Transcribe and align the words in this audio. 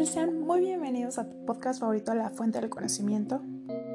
tal? 0.00 0.06
Sean 0.06 0.40
muy 0.40 0.60
bienvenidos 0.60 1.18
a 1.18 1.28
tu 1.28 1.44
podcast 1.44 1.80
favorito 1.80 2.14
La 2.14 2.30
Fuente 2.30 2.60
del 2.60 2.70
Conocimiento. 2.70 3.42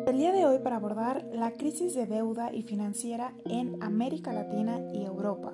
El 0.06 0.18
día 0.18 0.32
de 0.32 0.46
hoy 0.46 0.60
para 0.60 0.76
abordar 0.76 1.26
la 1.34 1.52
crisis 1.52 1.96
de 1.96 2.06
deuda 2.06 2.54
y 2.54 2.64
financiera 2.64 3.34
en 3.46 3.82
América 3.82 4.32
Latina 4.32 4.80
y 4.94 5.04
Europa. 5.04 5.54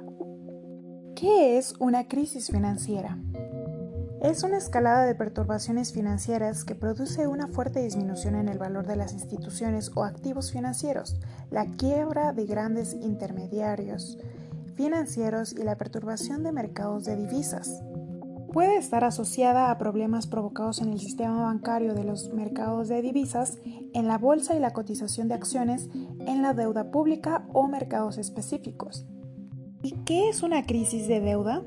¿Qué 1.16 1.58
es 1.58 1.74
una 1.80 2.08
crisis 2.08 2.48
financiera? 2.48 3.18
Es 4.22 4.44
una 4.44 4.58
escalada 4.58 5.06
de 5.06 5.16
perturbaciones 5.16 5.94
financieras 5.94 6.64
que 6.66 6.76
produce 6.76 7.28
una 7.28 7.48
fuerte 7.48 7.82
disminución 7.82 8.36
en 8.36 8.50
el 8.50 8.60
valor 8.60 8.86
de 8.86 8.98
las 8.98 9.14
instituciones 9.14 9.92
o 9.96 10.04
activos 10.04 10.52
financieros, 10.52 11.16
la 11.50 11.66
quiebra 11.66 12.34
de 12.34 12.46
grandes 12.46 12.94
intermediarios 12.94 14.18
financieros 14.76 15.54
y 15.54 15.64
la 15.64 15.78
perturbación 15.78 16.44
de 16.44 16.52
mercados 16.52 17.06
de 17.06 17.16
divisas. 17.16 17.84
Puede 18.52 18.76
estar 18.76 19.06
asociada 19.06 19.72
a 19.72 19.78
problemas 19.78 20.28
provocados 20.28 20.82
en 20.82 20.92
el 20.92 21.00
sistema 21.00 21.44
bancario 21.44 21.94
de 21.94 22.04
los 22.04 22.34
mercados 22.34 22.90
de 22.90 23.02
divisas, 23.02 23.58
en 23.94 24.08
la 24.08 24.18
bolsa 24.18 24.56
y 24.56 24.60
la 24.60 24.74
cotización 24.74 25.30
de 25.30 25.36
acciones, 25.36 25.90
en 26.28 26.42
la 26.42 26.54
deuda 26.54 26.92
pública 26.92 27.48
o 27.54 27.70
mercados 27.70 28.18
específicos. 28.18 29.06
¿Y 29.82 29.92
qué 30.04 30.28
es 30.28 30.44
una 30.44 30.66
crisis 30.66 31.08
de 31.08 31.22
deuda? 31.22 31.64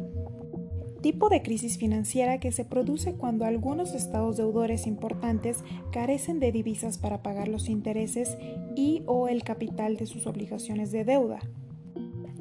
Tipo 1.01 1.30
de 1.30 1.42
crisis 1.42 1.78
financiera 1.78 2.39
que 2.39 2.52
se 2.52 2.66
produce 2.66 3.14
cuando 3.14 3.47
algunos 3.47 3.95
estados 3.95 4.37
deudores 4.37 4.87
importantes 4.87 5.64
carecen 5.91 6.39
de 6.39 6.53
divisas 6.53 6.98
para 6.98 7.23
pagar 7.23 7.48
los 7.48 7.70
intereses 7.70 8.37
y 8.77 9.03
o 9.06 9.28
el 9.28 9.42
capital 9.42 9.97
de 9.97 10.05
sus 10.05 10.27
obligaciones 10.27 10.92
de 10.92 11.05
deuda. 11.05 11.41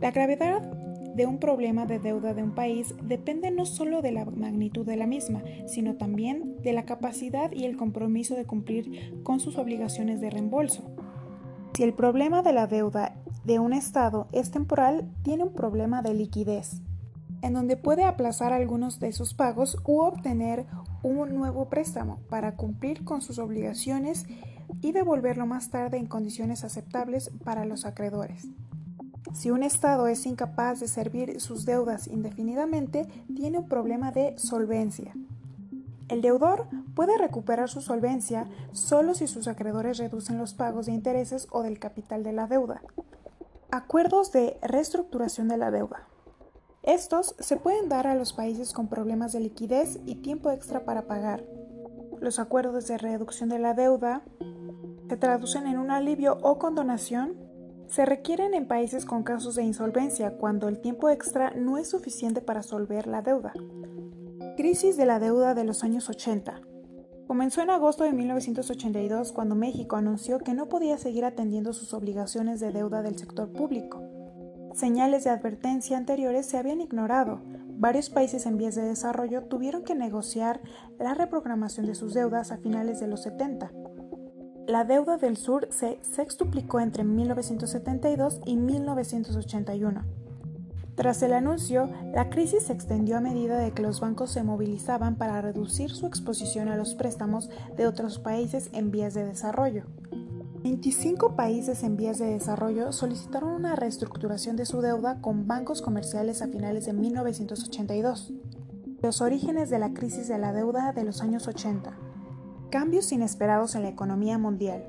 La 0.01 0.11
gravedad 0.11 0.82
de 1.15 1.25
un 1.25 1.39
problema 1.39 1.85
de 1.85 1.99
deuda 1.99 2.33
de 2.33 2.43
un 2.43 2.55
país 2.55 2.95
depende 3.03 3.51
no 3.51 3.65
solo 3.65 4.01
de 4.01 4.11
la 4.11 4.25
magnitud 4.25 4.85
de 4.85 4.97
la 4.97 5.07
misma, 5.07 5.43
sino 5.67 5.95
también 5.95 6.61
de 6.61 6.73
la 6.73 6.85
capacidad 6.85 7.51
y 7.51 7.65
el 7.65 7.77
compromiso 7.77 8.35
de 8.35 8.45
cumplir 8.45 9.21
con 9.23 9.39
sus 9.39 9.57
obligaciones 9.57 10.21
de 10.21 10.29
reembolso. 10.29 10.83
Si 11.75 11.83
el 11.83 11.93
problema 11.93 12.41
de 12.41 12.53
la 12.53 12.67
deuda 12.67 13.15
de 13.43 13.59
un 13.59 13.73
Estado 13.73 14.27
es 14.31 14.51
temporal, 14.51 15.09
tiene 15.23 15.43
un 15.43 15.53
problema 15.53 16.01
de 16.01 16.13
liquidez, 16.13 16.81
en 17.41 17.53
donde 17.53 17.77
puede 17.77 18.03
aplazar 18.03 18.53
algunos 18.53 18.99
de 18.99 19.11
sus 19.11 19.33
pagos 19.33 19.77
u 19.85 20.01
obtener 20.01 20.65
un 21.03 21.35
nuevo 21.35 21.69
préstamo 21.69 22.19
para 22.29 22.55
cumplir 22.55 23.03
con 23.03 23.21
sus 23.21 23.39
obligaciones 23.39 24.25
y 24.81 24.91
devolverlo 24.93 25.45
más 25.45 25.69
tarde 25.69 25.97
en 25.97 26.05
condiciones 26.05 26.63
aceptables 26.63 27.31
para 27.43 27.65
los 27.65 27.85
acreedores. 27.85 28.47
Si 29.33 29.49
un 29.49 29.63
Estado 29.63 30.07
es 30.07 30.27
incapaz 30.27 30.79
de 30.79 30.87
servir 30.87 31.41
sus 31.41 31.65
deudas 31.65 32.07
indefinidamente, 32.07 33.07
tiene 33.35 33.57
un 33.57 33.67
problema 33.67 34.11
de 34.11 34.37
solvencia. 34.37 35.13
El 36.07 36.21
deudor 36.21 36.67
puede 36.95 37.17
recuperar 37.17 37.67
su 37.67 37.81
solvencia 37.81 38.45
solo 38.73 39.15
si 39.15 39.25
sus 39.25 39.47
acreedores 39.47 39.97
reducen 39.97 40.37
los 40.37 40.53
pagos 40.53 40.85
de 40.85 40.91
intereses 40.91 41.47
o 41.49 41.63
del 41.63 41.79
capital 41.79 42.23
de 42.23 42.31
la 42.31 42.45
deuda. 42.45 42.83
Acuerdos 43.71 44.31
de 44.31 44.59
reestructuración 44.61 45.47
de 45.47 45.57
la 45.57 45.71
deuda. 45.71 46.07
Estos 46.83 47.35
se 47.39 47.57
pueden 47.57 47.89
dar 47.89 48.05
a 48.05 48.15
los 48.15 48.33
países 48.33 48.71
con 48.71 48.87
problemas 48.87 49.33
de 49.33 49.39
liquidez 49.39 49.99
y 50.05 50.15
tiempo 50.15 50.51
extra 50.51 50.85
para 50.85 51.07
pagar. 51.07 51.43
Los 52.19 52.37
acuerdos 52.37 52.87
de 52.87 52.99
reducción 52.99 53.49
de 53.49 53.57
la 53.57 53.73
deuda 53.73 54.21
se 55.09 55.17
traducen 55.17 55.65
en 55.65 55.79
un 55.79 55.89
alivio 55.89 56.37
o 56.43 56.59
condonación 56.59 57.52
se 57.87 58.05
requieren 58.05 58.53
en 58.53 58.67
países 58.67 59.05
con 59.05 59.23
casos 59.23 59.55
de 59.55 59.63
insolvencia 59.63 60.37
cuando 60.37 60.67
el 60.67 60.79
tiempo 60.79 61.09
extra 61.09 61.51
no 61.55 61.77
es 61.77 61.89
suficiente 61.89 62.41
para 62.41 62.63
solver 62.63 63.07
la 63.07 63.21
deuda. 63.21 63.53
Crisis 64.57 64.97
de 64.97 65.05
la 65.05 65.19
deuda 65.19 65.53
de 65.53 65.63
los 65.63 65.83
años 65.83 66.09
80. 66.09 66.61
Comenzó 67.27 67.61
en 67.61 67.69
agosto 67.69 68.03
de 68.03 68.13
1982 68.13 69.31
cuando 69.31 69.55
México 69.55 69.95
anunció 69.95 70.39
que 70.39 70.53
no 70.53 70.69
podía 70.69 70.97
seguir 70.97 71.25
atendiendo 71.25 71.73
sus 71.73 71.93
obligaciones 71.93 72.59
de 72.59 72.71
deuda 72.71 73.01
del 73.01 73.17
sector 73.17 73.51
público. 73.51 74.01
Señales 74.73 75.23
de 75.23 75.29
advertencia 75.29 75.97
anteriores 75.97 76.45
se 76.45 76.57
habían 76.57 76.81
ignorado. 76.81 77.41
Varios 77.75 78.09
países 78.09 78.45
en 78.45 78.57
vías 78.57 78.75
de 78.75 78.83
desarrollo 78.83 79.43
tuvieron 79.43 79.83
que 79.83 79.95
negociar 79.95 80.61
la 80.99 81.13
reprogramación 81.13 81.85
de 81.85 81.95
sus 81.95 82.13
deudas 82.13 82.51
a 82.51 82.57
finales 82.57 82.99
de 82.99 83.07
los 83.07 83.23
70 83.23 83.71
la 84.67 84.85
deuda 84.85 85.17
del 85.17 85.35
sur 85.35 85.67
se 85.71 85.99
sextuplicó 86.01 86.79
entre 86.79 87.03
1972 87.03 88.39
y 88.45 88.55
1981. 88.55 90.03
Tras 90.95 91.21
el 91.23 91.33
anuncio, 91.33 91.89
la 92.13 92.29
crisis 92.29 92.63
se 92.63 92.73
extendió 92.73 93.17
a 93.17 93.21
medida 93.21 93.57
de 93.57 93.71
que 93.71 93.81
los 93.81 93.99
bancos 93.99 94.31
se 94.31 94.43
movilizaban 94.43 95.17
para 95.17 95.41
reducir 95.41 95.91
su 95.91 96.05
exposición 96.05 96.69
a 96.69 96.77
los 96.77 96.95
préstamos 96.95 97.49
de 97.75 97.87
otros 97.87 98.19
países 98.19 98.69
en 98.73 98.91
vías 98.91 99.13
de 99.13 99.25
desarrollo. 99.25 99.85
25 100.61 101.35
países 101.35 101.83
en 101.83 101.97
vías 101.97 102.19
de 102.19 102.27
desarrollo 102.27 102.93
solicitaron 102.93 103.49
una 103.49 103.75
reestructuración 103.75 104.55
de 104.55 104.65
su 104.65 104.79
deuda 104.79 105.19
con 105.19 105.45
bancos 105.45 105.81
comerciales 105.81 106.41
a 106.41 106.47
finales 106.47 106.85
de 106.85 106.93
1982. 106.93 108.31
Los 109.01 109.19
orígenes 109.19 109.69
de 109.69 109.79
la 109.79 109.93
crisis 109.93 110.29
de 110.29 110.37
la 110.37 110.53
deuda 110.53 110.93
de 110.93 111.03
los 111.03 111.21
años 111.21 111.49
80 111.49 112.12
cambios 112.73 113.11
inesperados 113.11 113.75
en 113.75 113.83
la 113.83 113.89
economía 113.89 114.39
mundial. 114.39 114.83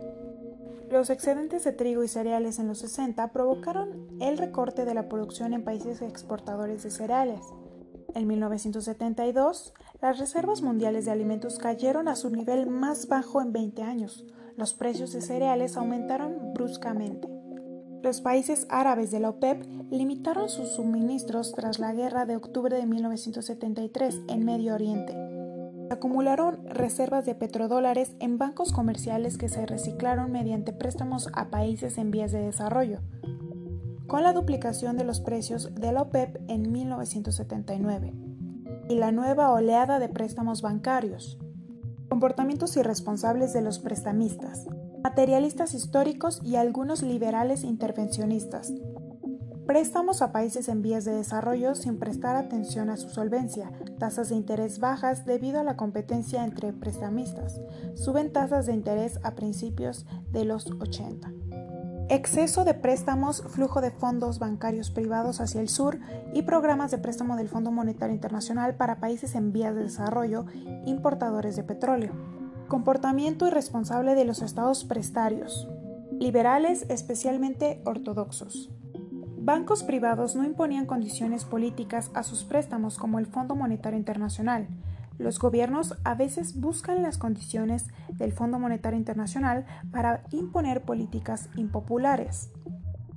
Los 0.90 1.10
excedentes 1.10 1.64
de 1.64 1.72
trigo 1.72 2.02
y 2.02 2.08
cereales 2.08 2.58
en 2.58 2.66
los 2.66 2.78
60 2.78 3.30
provocaron 3.30 4.08
el 4.22 4.38
recorte 4.38 4.86
de 4.86 4.94
la 4.94 5.06
producción 5.10 5.52
en 5.52 5.64
países 5.64 6.00
exportadores 6.00 6.82
de 6.82 6.90
cereales. 6.90 7.40
En 8.14 8.26
1972, 8.26 9.74
las 10.00 10.18
reservas 10.18 10.62
mundiales 10.62 11.04
de 11.04 11.10
alimentos 11.10 11.58
cayeron 11.58 12.08
a 12.08 12.16
su 12.16 12.30
nivel 12.30 12.70
más 12.70 13.06
bajo 13.06 13.42
en 13.42 13.52
20 13.52 13.82
años. 13.82 14.24
Los 14.56 14.72
precios 14.72 15.12
de 15.12 15.20
cereales 15.20 15.76
aumentaron 15.76 16.54
bruscamente. 16.54 17.28
Los 18.02 18.22
países 18.22 18.66
árabes 18.70 19.10
de 19.10 19.20
la 19.20 19.28
OPEP 19.28 19.62
limitaron 19.90 20.48
sus 20.48 20.70
suministros 20.70 21.52
tras 21.52 21.78
la 21.78 21.92
guerra 21.92 22.24
de 22.24 22.36
octubre 22.36 22.78
de 22.78 22.86
1973 22.86 24.22
en 24.28 24.42
Medio 24.46 24.74
Oriente 24.74 25.33
acumularon 25.94 26.66
reservas 26.66 27.25
de 27.25 27.34
petrodólares 27.34 28.15
en 28.21 28.38
bancos 28.38 28.72
comerciales 28.72 29.38
que 29.38 29.49
se 29.49 29.66
reciclaron 29.66 30.31
mediante 30.31 30.72
préstamos 30.72 31.28
a 31.32 31.50
países 31.50 31.99
en 31.99 32.10
vías 32.10 32.32
de 32.32 32.41
desarrollo, 32.41 33.00
con 34.06 34.22
la 34.22 34.32
duplicación 34.32 34.97
de 34.97 35.05
los 35.05 35.21
precios 35.21 35.75
de 35.75 35.93
la 35.93 36.03
OPEP 36.03 36.38
en 36.49 36.71
1979 36.71 38.12
y 38.88 38.97
la 38.97 39.12
nueva 39.12 39.50
oleada 39.50 39.99
de 39.99 40.09
préstamos 40.09 40.62
bancarios, 40.62 41.38
comportamientos 42.09 42.76
irresponsables 42.76 43.53
de 43.53 43.62
los 43.62 43.78
prestamistas, 43.78 44.66
materialistas 45.03 45.75
históricos 45.75 46.41
y 46.44 46.56
algunos 46.56 47.03
liberales 47.03 47.65
intervencionistas, 47.65 48.72
Préstamos 49.66 50.20
a 50.20 50.30
países 50.30 50.69
en 50.69 50.82
vías 50.82 51.06
de 51.06 51.12
desarrollo 51.12 51.75
sin 51.75 51.98
prestar 51.98 52.36
atención 52.36 52.91
a 52.91 52.98
su 52.98 53.08
solvencia, 53.08 53.72
tasas 53.98 54.28
de 54.28 54.34
interés 54.34 54.78
bajas 54.78 55.25
debido 55.25 55.58
a 55.58 55.64
la 55.64 55.78
competencia 55.78 56.44
entre 56.44 56.75
prestamistas. 56.75 57.62
Suben 57.94 58.30
tasas 58.30 58.66
de 58.66 58.75
interés 58.75 59.19
a 59.22 59.34
principios 59.34 60.04
de 60.32 60.44
los 60.44 60.70
80. 60.70 61.32
Exceso 62.10 62.64
de 62.64 62.75
préstamos, 62.75 63.42
flujo 63.48 63.80
de 63.80 63.91
fondos 63.91 64.38
bancarios 64.38 64.91
privados 64.91 65.41
hacia 65.41 65.62
el 65.62 65.70
sur 65.70 65.98
y 66.34 66.42
programas 66.42 66.91
de 66.91 66.98
préstamo 66.98 67.34
del 67.36 67.48
Fondo 67.48 67.70
Monetario 67.70 68.14
Internacional 68.14 68.76
para 68.76 69.00
países 69.00 69.34
en 69.34 69.52
vías 69.52 69.75
de 69.75 69.84
desarrollo 69.84 70.44
importadores 70.84 71.56
de 71.56 71.64
petróleo. 71.64 72.12
Comportamiento 72.69 73.46
irresponsable 73.46 74.14
de 74.14 74.26
los 74.26 74.42
estados 74.42 74.84
prestarios. 74.84 75.66
Liberales 76.20 76.84
especialmente 76.91 77.81
ortodoxos. 77.87 78.74
Bancos 79.44 79.82
privados 79.82 80.35
no 80.37 80.44
imponían 80.44 80.87
condiciones 80.87 81.44
políticas 81.44 82.11
a 82.14 82.23
sus 82.23 82.44
préstamos 82.44 82.96
como 82.96 83.19
el 83.19 83.26
Fondo 83.26 83.55
Monetario 83.55 83.99
Internacional. 83.99 84.69
Los 85.19 85.38
gobiernos 85.38 85.99
a 86.02 86.14
veces 86.14 86.58
buscan 86.58 87.02
las 87.02 87.19
condiciones 87.19 87.85
del 88.08 88.32
Fondo 88.32 88.58
Monetario 88.58 88.99
Internacional 88.99 89.67
para 89.93 90.23
imponer 90.31 90.81
políticas 90.81 91.50
impopulares. 91.56 92.49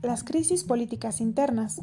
Las 0.02 0.26
crisis 0.26 0.66
políticas 0.66 1.22
internas. 1.22 1.80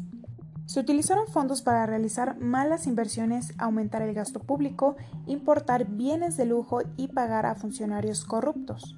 Se 0.67 0.79
utilizaron 0.79 1.25
fondos 1.25 1.63
para 1.63 1.87
realizar 1.87 2.37
malas 2.39 2.85
inversiones, 2.85 3.51
aumentar 3.57 4.03
el 4.03 4.13
gasto 4.13 4.39
público, 4.41 4.95
importar 5.25 5.85
bienes 5.85 6.37
de 6.37 6.45
lujo 6.45 6.81
y 6.97 7.07
pagar 7.07 7.47
a 7.47 7.55
funcionarios 7.55 8.25
corruptos. 8.25 8.95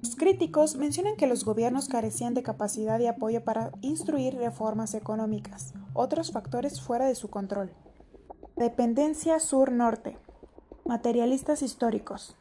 Los 0.00 0.14
críticos 0.14 0.76
mencionan 0.76 1.16
que 1.16 1.26
los 1.26 1.44
gobiernos 1.44 1.88
carecían 1.88 2.34
de 2.34 2.44
capacidad 2.44 3.00
y 3.00 3.06
apoyo 3.06 3.42
para 3.42 3.72
instruir 3.80 4.36
reformas 4.36 4.94
económicas, 4.94 5.74
otros 5.92 6.30
factores 6.30 6.80
fuera 6.80 7.06
de 7.06 7.16
su 7.16 7.28
control. 7.30 7.72
Dependencia 8.56 9.40
sur-norte. 9.40 10.16
Materialistas 10.84 11.62
históricos. 11.62 12.36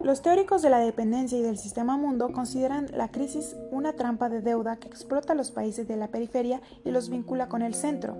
Los 0.00 0.20
teóricos 0.20 0.60
de 0.60 0.68
la 0.68 0.78
dependencia 0.78 1.38
y 1.38 1.42
del 1.42 1.56
sistema 1.56 1.96
mundo 1.96 2.30
consideran 2.32 2.88
la 2.92 3.10
crisis 3.10 3.56
una 3.70 3.94
trampa 3.94 4.28
de 4.28 4.42
deuda 4.42 4.76
que 4.76 4.88
explota 4.88 5.32
a 5.32 5.36
los 5.36 5.50
países 5.50 5.88
de 5.88 5.96
la 5.96 6.08
periferia 6.08 6.60
y 6.84 6.90
los 6.90 7.08
vincula 7.08 7.48
con 7.48 7.62
el 7.62 7.74
centro. 7.74 8.16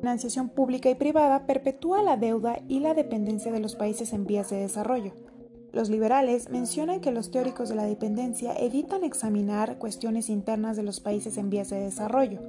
financiación 0.00 0.48
pública 0.48 0.90
y 0.90 0.94
privada 0.94 1.46
perpetúa 1.46 2.02
la 2.02 2.16
deuda 2.16 2.58
y 2.68 2.80
la 2.80 2.94
dependencia 2.94 3.52
de 3.52 3.60
los 3.60 3.76
países 3.76 4.12
en 4.12 4.26
vías 4.26 4.50
de 4.50 4.56
desarrollo. 4.56 5.27
Los 5.72 5.90
liberales 5.90 6.48
mencionan 6.50 7.00
que 7.00 7.12
los 7.12 7.30
teóricos 7.30 7.68
de 7.68 7.74
la 7.74 7.84
dependencia 7.84 8.54
evitan 8.54 9.04
examinar 9.04 9.78
cuestiones 9.78 10.28
internas 10.28 10.76
de 10.76 10.82
los 10.82 11.00
países 11.00 11.36
en 11.36 11.50
vías 11.50 11.70
de 11.70 11.80
desarrollo. 11.80 12.40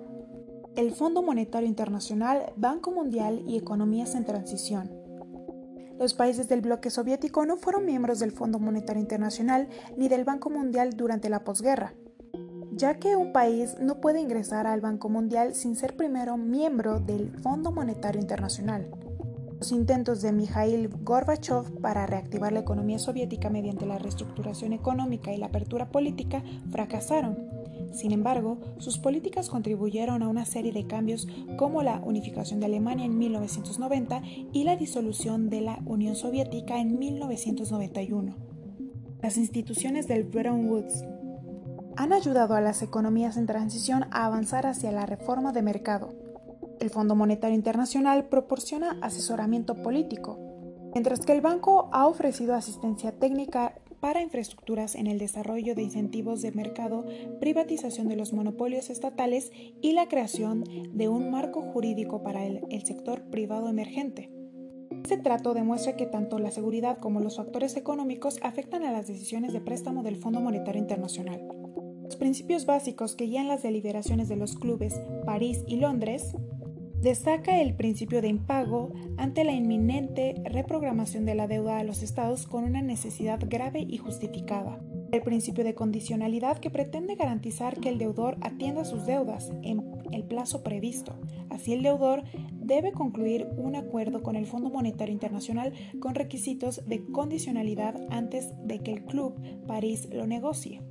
El 0.76 0.92
Fondo 0.92 1.22
Monetario 1.22 1.68
Internacional, 1.68 2.54
Banco 2.56 2.92
Mundial 2.92 3.44
y 3.48 3.58
economías 3.58 4.16
en 4.16 4.26
transición. 4.26 4.92
Los 6.00 6.14
países 6.14 6.48
del 6.48 6.62
bloque 6.62 6.90
soviético 6.90 7.46
no 7.46 7.58
fueron 7.58 7.86
miembros 7.86 8.20
del 8.20 8.32
Fondo 8.32 8.60
Monetario 8.60 9.02
Internacional 9.02 9.68
ni 9.98 10.08
del 10.08 10.24
Banco 10.24 10.50
Mundial 10.50 10.96
durante 10.96 11.28
la 11.30 11.44
posguerra 11.44 11.94
ya 12.80 12.98
que 12.98 13.18
un 13.18 13.34
país 13.34 13.76
no 13.82 14.00
puede 14.00 14.22
ingresar 14.22 14.66
al 14.66 14.80
Banco 14.80 15.10
Mundial 15.10 15.54
sin 15.54 15.76
ser 15.76 15.98
primero 15.98 16.38
miembro 16.38 17.02
del 17.02 17.30
Fondo 17.42 17.74
Monetario 17.74 18.22
Internacional. 18.22 18.90
Los 19.60 19.74
intentos 19.74 20.22
de 20.22 20.32
Mikhail 20.32 20.88
Gorbachev 21.04 21.82
para 21.82 22.06
reactivar 22.06 22.54
la 22.54 22.62
economía 22.62 22.98
soviética 22.98 23.50
mediante 23.50 23.86
la 23.86 24.00
reestructuración 24.00 24.72
económica 24.72 25.34
y 25.34 25.38
la 25.38 25.48
apertura 25.48 25.90
política 25.92 26.42
fracasaron. 26.72 27.38
Sin 27.92 28.14
embargo, 28.14 28.60
sus 28.78 29.00
políticas 29.00 29.50
contribuyeron 29.50 30.24
a 30.24 30.30
una 30.30 30.46
serie 30.46 30.72
de 30.72 30.88
cambios 30.88 31.28
como 31.58 31.84
la 31.84 32.00
unificación 32.00 32.62
de 32.62 32.68
Alemania 32.68 33.06
en 33.06 33.18
1990 33.18 34.22
y 34.54 34.64
la 34.64 34.78
disolución 34.78 35.50
de 35.50 35.60
la 35.60 35.80
Unión 35.86 36.16
Soviética 36.16 36.80
en 36.80 36.98
1991. 36.98 38.36
Las 39.22 39.36
instituciones 39.36 40.08
del 40.08 40.24
Bretton 40.24 40.70
Woods 40.70 41.04
han 41.98 42.14
ayudado 42.14 42.56
a 42.56 42.62
las 42.62 42.82
economías 42.82 43.36
en 43.36 43.46
transición 43.46 44.06
a 44.12 44.26
avanzar 44.26 44.66
hacia 44.68 44.94
la 44.94 45.06
reforma 45.06 45.52
de 45.52 45.64
mercado. 45.64 46.29
El 46.80 46.90
Fondo 46.90 47.16
Monetario 47.16 47.56
Internacional 47.56 48.30
proporciona 48.30 48.98
asesoramiento 49.02 49.76
político, 49.76 50.40
mientras 50.94 51.26
que 51.26 51.34
el 51.34 51.42
banco 51.42 51.90
ha 51.92 52.08
ofrecido 52.08 52.56
asistencia 52.56 53.12
técnica 53.12 53.76
para 54.00 54.22
infraestructuras 54.22 54.96
en 54.96 55.08
el 55.08 55.20
desarrollo 55.20 55.76
de 55.76 55.84
incentivos 55.84 56.42
de 56.42 56.52
mercado, 56.54 57.06
privatización 57.42 58.08
de 58.08 58.16
los 58.16 58.32
monopolios 58.32 58.90
estatales 58.90 59.52
y 59.82 59.92
la 59.92 60.08
creación 60.08 60.64
de 60.94 61.10
un 61.10 61.30
marco 61.32 61.62
jurídico 61.62 62.24
para 62.24 62.46
el, 62.46 62.62
sector 62.86 63.24
privado 63.24 63.68
emergente. 63.68 64.32
Este 65.04 65.18
trato 65.18 65.54
demuestra 65.54 65.98
que 65.98 66.06
tanto 66.06 66.40
la 66.40 66.52
seguridad 66.52 66.98
como 66.98 67.20
los 67.20 67.38
factores 67.38 67.76
económicos 67.76 68.40
afectan 68.42 68.84
a 68.84 68.92
las 68.92 69.08
decisiones 69.08 69.54
de 69.54 69.60
préstamo 69.60 70.02
del 70.02 70.16
Fondo 70.16 70.40
Monetario 70.40 70.82
Internacional. 70.82 71.46
Los 72.04 72.16
principios 72.16 72.66
básicos 72.66 73.16
que 73.16 73.26
guían 73.26 73.48
las 73.48 73.64
deliberaciones 73.64 74.30
de 74.30 74.38
los 74.38 74.56
clubes 74.56 75.00
París 75.26 75.64
y 75.68 75.76
Londres 75.76 76.36
destaca 77.02 77.62
el 77.62 77.76
principio 77.76 78.22
de 78.22 78.28
impago 78.28 78.92
ante 79.18 79.44
la 79.44 79.54
inminente 79.54 80.36
reprogramación 80.44 81.26
de 81.26 81.36
la 81.36 81.48
deuda 81.48 81.80
a 81.80 81.84
los 81.84 82.04
estados 82.04 82.46
con 82.46 82.64
una 82.64 82.82
necesidad 82.82 83.40
grave 83.48 83.86
y 83.88 83.98
justificada. 83.98 84.80
El 85.12 85.22
principio 85.22 85.64
de 85.64 85.74
condicionalidad 85.74 86.60
que 86.60 86.70
pretende 86.70 87.16
garantizar 87.16 87.80
que 87.80 87.90
el 87.90 87.98
deudor 87.98 88.38
atienda 88.42 88.86
sus 88.86 89.06
deudas 89.06 89.52
en 89.64 89.84
el 90.12 90.24
plazo 90.24 90.62
previsto. 90.62 91.20
Así 91.50 91.74
el 91.74 91.84
deudor 91.84 92.24
debe 92.52 92.92
concluir 92.92 93.48
un 93.58 93.76
acuerdo 93.76 94.22
con 94.22 94.36
el 94.36 94.46
Fondo 94.46 94.70
Monetario 94.70 95.14
Internacional 95.14 95.74
con 96.00 96.16
requisitos 96.16 96.88
de 96.88 97.04
condicionalidad 97.06 97.96
antes 98.12 98.54
de 98.64 98.80
que 98.80 98.92
el 98.92 99.06
Club 99.06 99.34
París 99.66 100.08
lo 100.12 100.28
negocie. 100.28 100.82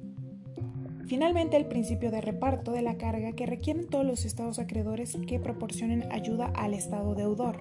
Finalmente, 1.08 1.56
el 1.56 1.64
principio 1.64 2.10
de 2.10 2.20
reparto 2.20 2.72
de 2.72 2.82
la 2.82 2.98
carga 2.98 3.32
que 3.32 3.46
requieren 3.46 3.86
todos 3.86 4.04
los 4.04 4.26
estados 4.26 4.58
acreedores 4.58 5.16
que 5.26 5.40
proporcionen 5.40 6.04
ayuda 6.12 6.52
al 6.54 6.74
estado 6.74 7.14
deudor. 7.14 7.60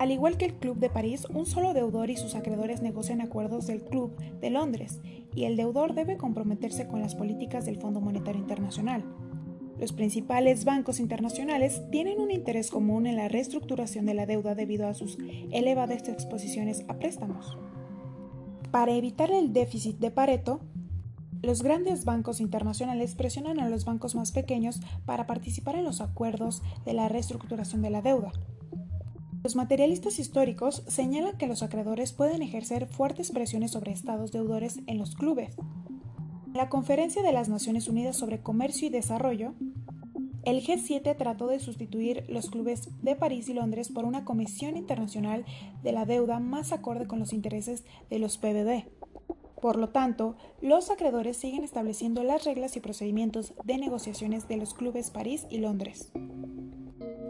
Al 0.00 0.10
igual 0.10 0.36
que 0.36 0.46
el 0.46 0.54
Club 0.54 0.76
de 0.78 0.90
París, 0.90 1.28
un 1.32 1.46
solo 1.46 1.74
deudor 1.74 2.10
y 2.10 2.16
sus 2.16 2.34
acreedores 2.34 2.82
negocian 2.82 3.20
acuerdos 3.20 3.68
del 3.68 3.84
Club 3.84 4.16
de 4.40 4.50
Londres, 4.50 5.00
y 5.32 5.44
el 5.44 5.56
deudor 5.56 5.94
debe 5.94 6.16
comprometerse 6.16 6.88
con 6.88 7.00
las 7.00 7.14
políticas 7.14 7.64
del 7.64 7.76
Fondo 7.76 8.00
Monetario 8.00 8.40
Internacional. 8.40 9.04
Los 9.78 9.92
principales 9.92 10.64
bancos 10.64 10.98
internacionales 10.98 11.82
tienen 11.92 12.18
un 12.18 12.32
interés 12.32 12.72
común 12.72 13.06
en 13.06 13.16
la 13.16 13.28
reestructuración 13.28 14.06
de 14.06 14.14
la 14.14 14.26
deuda 14.26 14.56
debido 14.56 14.88
a 14.88 14.94
sus 14.94 15.18
elevadas 15.52 16.08
exposiciones 16.08 16.84
a 16.88 16.94
préstamos. 16.94 17.56
Para 18.72 18.92
evitar 18.92 19.30
el 19.30 19.52
déficit 19.52 19.98
de 19.98 20.10
Pareto, 20.10 20.60
los 21.42 21.62
grandes 21.62 22.04
bancos 22.04 22.40
internacionales 22.40 23.14
presionan 23.14 23.60
a 23.60 23.68
los 23.68 23.84
bancos 23.84 24.14
más 24.14 24.32
pequeños 24.32 24.80
para 25.04 25.26
participar 25.26 25.76
en 25.76 25.84
los 25.84 26.00
acuerdos 26.00 26.62
de 26.84 26.92
la 26.92 27.08
reestructuración 27.08 27.82
de 27.82 27.90
la 27.90 28.02
deuda. 28.02 28.32
Los 29.42 29.54
materialistas 29.54 30.18
históricos 30.18 30.82
señalan 30.88 31.38
que 31.38 31.46
los 31.46 31.62
acreedores 31.62 32.12
pueden 32.12 32.42
ejercer 32.42 32.86
fuertes 32.86 33.30
presiones 33.30 33.70
sobre 33.70 33.92
estados 33.92 34.32
deudores 34.32 34.80
en 34.86 34.98
los 34.98 35.14
clubes. 35.14 35.54
En 36.46 36.54
la 36.54 36.68
Conferencia 36.68 37.22
de 37.22 37.32
las 37.32 37.48
Naciones 37.48 37.86
Unidas 37.86 38.16
sobre 38.16 38.40
Comercio 38.42 38.88
y 38.88 38.90
Desarrollo, 38.90 39.54
el 40.46 40.64
G7 40.64 41.16
trató 41.16 41.48
de 41.48 41.58
sustituir 41.58 42.24
los 42.28 42.50
clubes 42.50 42.88
de 43.02 43.16
París 43.16 43.48
y 43.48 43.54
Londres 43.54 43.90
por 43.90 44.04
una 44.04 44.24
Comisión 44.24 44.76
Internacional 44.76 45.44
de 45.82 45.92
la 45.92 46.06
Deuda 46.06 46.40
más 46.40 46.72
acorde 46.72 47.06
con 47.06 47.18
los 47.18 47.32
intereses 47.32 47.84
de 48.10 48.18
los 48.18 48.38
PBB. 48.38 48.95
Por 49.66 49.78
lo 49.78 49.88
tanto, 49.88 50.36
los 50.60 50.92
acreedores 50.92 51.38
siguen 51.38 51.64
estableciendo 51.64 52.22
las 52.22 52.44
reglas 52.44 52.76
y 52.76 52.80
procedimientos 52.80 53.52
de 53.64 53.78
negociaciones 53.78 54.46
de 54.46 54.58
los 54.58 54.74
clubes 54.74 55.10
París 55.10 55.44
y 55.50 55.58
Londres. 55.58 56.12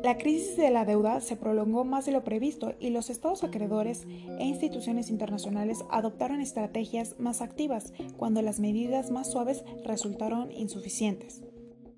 La 0.04 0.18
crisis 0.18 0.58
de 0.58 0.68
la 0.70 0.84
deuda 0.84 1.22
se 1.22 1.36
prolongó 1.36 1.86
más 1.86 2.04
de 2.04 2.12
lo 2.12 2.24
previsto 2.24 2.74
y 2.78 2.90
los 2.90 3.08
estados 3.08 3.42
acreedores 3.42 4.06
e 4.38 4.44
instituciones 4.44 5.08
internacionales 5.08 5.82
adoptaron 5.90 6.42
estrategias 6.42 7.18
más 7.18 7.40
activas 7.40 7.94
cuando 8.18 8.42
las 8.42 8.60
medidas 8.60 9.10
más 9.10 9.30
suaves 9.32 9.64
resultaron 9.86 10.52
insuficientes. 10.52 11.40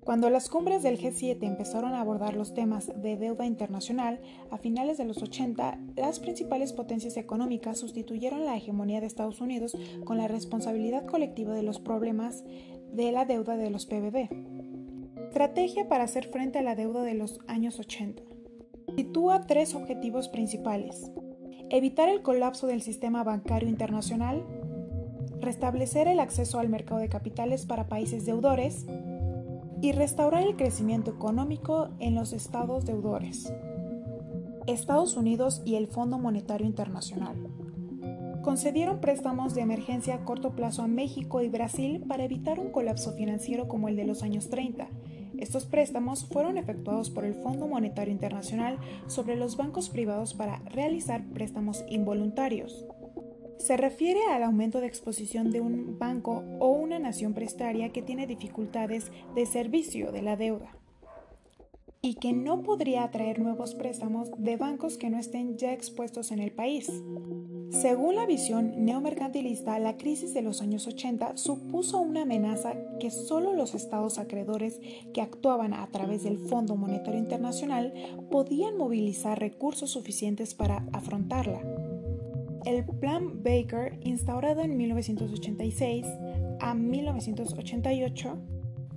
Cuando 0.09 0.31
las 0.31 0.49
cumbres 0.49 0.81
del 0.81 0.97
G7 0.97 1.43
empezaron 1.43 1.93
a 1.93 2.01
abordar 2.01 2.35
los 2.35 2.55
temas 2.55 2.91
de 2.99 3.15
deuda 3.15 3.45
internacional, 3.45 4.19
a 4.49 4.57
finales 4.57 4.97
de 4.97 5.05
los 5.05 5.21
80, 5.21 5.77
las 5.97 6.19
principales 6.19 6.73
potencias 6.73 7.15
económicas 7.15 7.77
sustituyeron 7.77 8.43
la 8.43 8.57
hegemonía 8.57 9.01
de 9.01 9.05
Estados 9.05 9.39
Unidos 9.39 9.77
con 10.05 10.17
la 10.17 10.27
responsabilidad 10.27 11.05
colectiva 11.05 11.53
de 11.53 11.61
los 11.61 11.79
problemas 11.79 12.43
de 12.91 13.11
la 13.11 13.25
deuda 13.25 13.55
de 13.55 13.69
los 13.69 13.85
PBB. 13.85 14.29
Estrategia 15.27 15.87
para 15.87 16.05
hacer 16.05 16.25
frente 16.25 16.57
a 16.57 16.63
la 16.63 16.73
deuda 16.73 17.03
de 17.03 17.13
los 17.13 17.39
años 17.45 17.79
80. 17.79 18.23
Sitúa 18.95 19.41
tres 19.41 19.75
objetivos 19.75 20.27
principales. 20.27 21.11
Evitar 21.69 22.09
el 22.09 22.23
colapso 22.23 22.65
del 22.65 22.81
sistema 22.81 23.23
bancario 23.23 23.69
internacional, 23.69 24.43
restablecer 25.39 26.07
el 26.07 26.19
acceso 26.19 26.57
al 26.57 26.67
mercado 26.67 26.99
de 26.99 27.09
capitales 27.09 27.67
para 27.67 27.87
países 27.87 28.25
deudores, 28.25 28.87
y 29.81 29.91
restaurar 29.91 30.43
el 30.43 30.55
crecimiento 30.55 31.11
económico 31.11 31.89
en 31.99 32.15
los 32.15 32.33
estados 32.33 32.85
deudores. 32.85 33.53
Estados 34.67 35.15
Unidos 35.17 35.61
y 35.65 35.75
el 35.75 35.87
Fondo 35.87 36.19
Monetario 36.19 36.67
Internacional 36.67 37.49
concedieron 38.41 38.99
préstamos 38.99 39.53
de 39.53 39.61
emergencia 39.61 40.15
a 40.15 40.23
corto 40.23 40.55
plazo 40.55 40.81
a 40.81 40.87
México 40.87 41.41
y 41.41 41.49
Brasil 41.49 42.03
para 42.07 42.23
evitar 42.23 42.59
un 42.59 42.71
colapso 42.71 43.13
financiero 43.13 43.67
como 43.67 43.89
el 43.89 43.95
de 43.95 44.05
los 44.05 44.23
años 44.23 44.49
30. 44.49 44.87
Estos 45.37 45.65
préstamos 45.65 46.25
fueron 46.25 46.57
efectuados 46.57 47.09
por 47.09 47.25
el 47.25 47.35
Fondo 47.35 47.67
Monetario 47.67 48.11
Internacional 48.13 48.77
sobre 49.07 49.35
los 49.35 49.55
bancos 49.55 49.89
privados 49.89 50.33
para 50.33 50.59
realizar 50.69 51.25
préstamos 51.27 51.85
involuntarios 51.89 52.85
se 53.59 53.77
refiere 53.77 54.21
al 54.31 54.43
aumento 54.43 54.81
de 54.81 54.87
exposición 54.87 55.51
de 55.51 55.61
un 55.61 55.99
banco 55.99 56.43
o 56.59 56.69
una 56.69 56.97
nación 56.97 57.33
prestaria 57.33 57.89
que 57.91 58.01
tiene 58.01 58.25
dificultades 58.25 59.11
de 59.35 59.45
servicio 59.45 60.11
de 60.11 60.21
la 60.21 60.35
deuda 60.35 60.79
y 62.01 62.15
que 62.15 62.31
no 62.31 62.63
podría 62.63 63.03
atraer 63.03 63.39
nuevos 63.39 63.75
préstamos 63.75 64.31
de 64.37 64.55
bancos 64.55 64.97
que 64.97 65.09
no 65.09 65.19
estén 65.19 65.57
ya 65.57 65.73
expuestos 65.73 66.31
en 66.31 66.39
el 66.39 66.51
país. 66.51 66.89
Según 67.71 68.15
la 68.15 68.25
visión 68.25 68.85
neomercantilista, 68.85 69.77
la 69.79 69.97
crisis 69.97 70.33
de 70.33 70.41
los 70.41 70.61
años 70.61 70.87
80 70.87 71.35
supuso 71.35 71.99
una 71.99 72.21
amenaza 72.21 72.73
que 72.99 73.11
solo 73.11 73.53
los 73.53 73.75
estados 73.75 74.17
acreedores 74.17 74.79
que 75.13 75.21
actuaban 75.21 75.73
a 75.73 75.85
través 75.87 76.23
del 76.23 76.37
Fondo 76.37 76.77
Monetario 76.77 77.19
Internacional 77.19 77.93
podían 78.31 78.77
movilizar 78.77 79.37
recursos 79.37 79.91
suficientes 79.91 80.55
para 80.55 80.85
afrontarla. 80.93 81.61
El 82.65 82.85
Plan 82.85 83.41
Baker, 83.41 83.99
instaurado 84.01 84.61
en 84.61 84.75
1986 84.77 86.05
a 86.59 86.73
1988, 86.73 88.37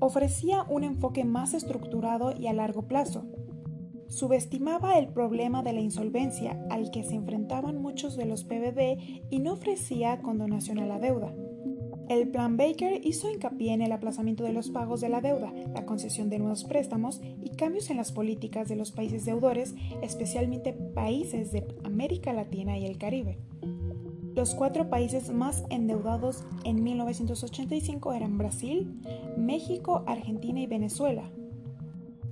ofrecía 0.01 0.65
un 0.69 0.85
enfoque 0.85 1.25
más 1.25 1.55
estructurado 1.55 2.35
y 2.37 2.49
a 2.49 2.53
largo 2.53 2.89
plazo. 2.89 3.25
Subestimaba 4.09 4.99
el 4.99 5.09
problema 5.09 5.63
de 5.63 5.73
la 5.73 5.81
insolvencia 5.81 6.61
al 6.71 6.91
que 6.91 7.05
se 7.05 7.15
enfrentaban 7.15 7.81
muchos 7.81 8.17
de 8.17 8.27
los 8.27 8.45
PBB 8.45 9.29
y 9.31 9.39
no 9.39 9.53
ofrecía 9.53 10.21
condonación 10.21 10.81
a 10.81 10.87
la 10.87 10.99
deuda. 10.99 11.33
El 12.13 12.29
Plan 12.29 12.59
Baker 12.59 13.01
hizo 13.07 13.31
hincapié 13.31 13.73
en 13.73 13.81
el 13.81 13.91
aplazamiento 13.91 14.45
de 14.45 14.53
los 14.53 14.69
pagos 14.69 15.01
de 15.01 15.09
la 15.09 15.23
deuda, 15.23 15.51
la 15.73 15.87
concesión 15.87 16.29
de 16.29 16.39
nuevos 16.39 16.65
préstamos 16.65 17.23
y 17.43 17.49
cambios 17.57 17.89
en 17.89 17.97
las 17.97 18.13
políticas 18.13 18.69
de 18.69 18.77
los 18.77 18.93
países 18.93 19.25
deudores, 19.25 19.75
especialmente 20.03 20.75
países 20.75 21.53
de 21.53 21.67
América 21.85 22.35
Latina 22.35 22.77
y 22.77 22.85
el 22.85 22.99
Caribe. 22.99 23.39
Los 24.35 24.55
cuatro 24.55 24.91
países 24.91 25.31
más 25.31 25.65
endeudados 25.71 26.45
en 26.65 26.85
1985 26.85 28.13
eran 28.13 28.37
Brasil, 28.37 28.93
México, 29.39 30.05
Argentina 30.07 30.61
y 30.61 30.67
Venezuela. 30.67 31.31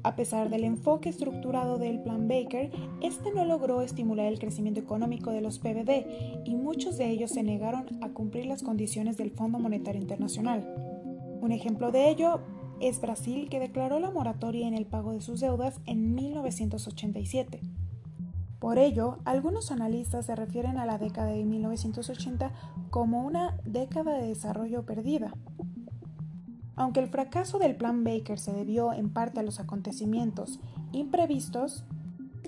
A 0.03 0.17
pesar 0.17 0.49
del 0.49 0.65
enfoque 0.65 1.11
estructurado 1.11 1.79
del 1.79 2.01
Plan 2.01 2.27
Baker, 2.27 2.71
este 3.03 3.33
no 3.33 3.45
logró 3.45 3.83
estimular 3.83 4.27
el 4.27 4.39
crecimiento 4.39 4.81
económico 4.81 5.31
de 5.31 5.43
los 5.43 5.59
PBD 5.59 6.43
y 6.45 6.55
muchos 6.55 6.97
de 6.97 7.11
ellos 7.11 7.33
se 7.33 7.43
negaron 7.43 7.87
a 8.03 8.09
cumplir 8.09 8.47
las 8.47 8.63
condiciones 8.63 9.19
del 9.19 9.31
Fondo 9.31 9.59
Monetario 9.59 10.01
Internacional. 10.01 10.67
Un 11.43 11.53
ejemplo 11.53 11.91
de 11.93 12.09
ello 12.09 12.41
es 12.81 13.01
Brasil, 13.01 13.49
que 13.51 13.61
declaró 13.61 14.01
la 14.01 14.11
moratoria 14.11 14.67
en 14.67 14.75
el 14.75 14.87
pago 14.87 15.13
de 15.13 15.21
sus 15.21 15.41
deudas 15.41 15.81
en 15.85 16.15
1987. 16.15 17.61
Por 18.59 18.79
ello, 18.79 19.19
algunos 19.25 19.71
analistas 19.71 20.27
se 20.27 20.37
refieren 20.37 20.79
a 20.79 20.87
la 20.87 20.99
década 20.99 21.29
de 21.29 21.45
1980 21.45 22.53
como 22.91 23.25
una 23.25 23.57
década 23.65 24.19
de 24.19 24.29
desarrollo 24.29 24.85
perdida. 24.85 25.35
Aunque 26.81 27.01
el 27.01 27.09
fracaso 27.09 27.59
del 27.59 27.77
Plan 27.77 28.05
Baker 28.05 28.39
se 28.39 28.55
debió 28.55 28.95
en 28.95 29.11
parte 29.11 29.39
a 29.39 29.43
los 29.43 29.61
acontecimientos 29.61 30.61
imprevistos, 30.93 31.85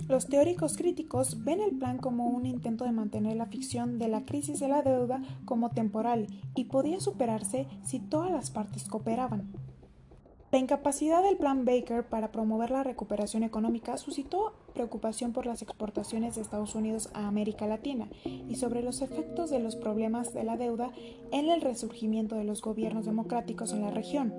los 0.08 0.26
teóricos 0.26 0.78
críticos 0.78 1.44
ven 1.44 1.60
el 1.60 1.76
plan 1.76 1.98
como 1.98 2.28
un 2.28 2.46
intento 2.46 2.86
de 2.86 2.92
mantener 2.92 3.36
la 3.36 3.44
ficción 3.44 3.98
de 3.98 4.08
la 4.08 4.24
crisis 4.24 4.58
de 4.58 4.68
la 4.68 4.80
deuda 4.80 5.20
como 5.44 5.68
temporal 5.68 6.28
y 6.54 6.64
podía 6.64 6.98
superarse 6.98 7.66
si 7.84 8.00
todas 8.00 8.30
las 8.30 8.50
partes 8.50 8.84
cooperaban. 8.88 9.52
La 10.52 10.58
incapacidad 10.58 11.22
del 11.22 11.38
Plan 11.38 11.64
Baker 11.64 12.04
para 12.04 12.30
promover 12.30 12.70
la 12.70 12.82
recuperación 12.82 13.42
económica 13.42 13.96
suscitó 13.96 14.52
preocupación 14.74 15.32
por 15.32 15.46
las 15.46 15.62
exportaciones 15.62 16.34
de 16.34 16.42
Estados 16.42 16.74
Unidos 16.74 17.08
a 17.14 17.26
América 17.26 17.66
Latina 17.66 18.10
y 18.26 18.56
sobre 18.56 18.82
los 18.82 19.00
efectos 19.00 19.48
de 19.48 19.60
los 19.60 19.76
problemas 19.76 20.34
de 20.34 20.44
la 20.44 20.58
deuda 20.58 20.92
en 21.30 21.48
el 21.48 21.62
resurgimiento 21.62 22.36
de 22.36 22.44
los 22.44 22.60
gobiernos 22.60 23.06
democráticos 23.06 23.72
en 23.72 23.80
la 23.80 23.92
región. 23.92 24.34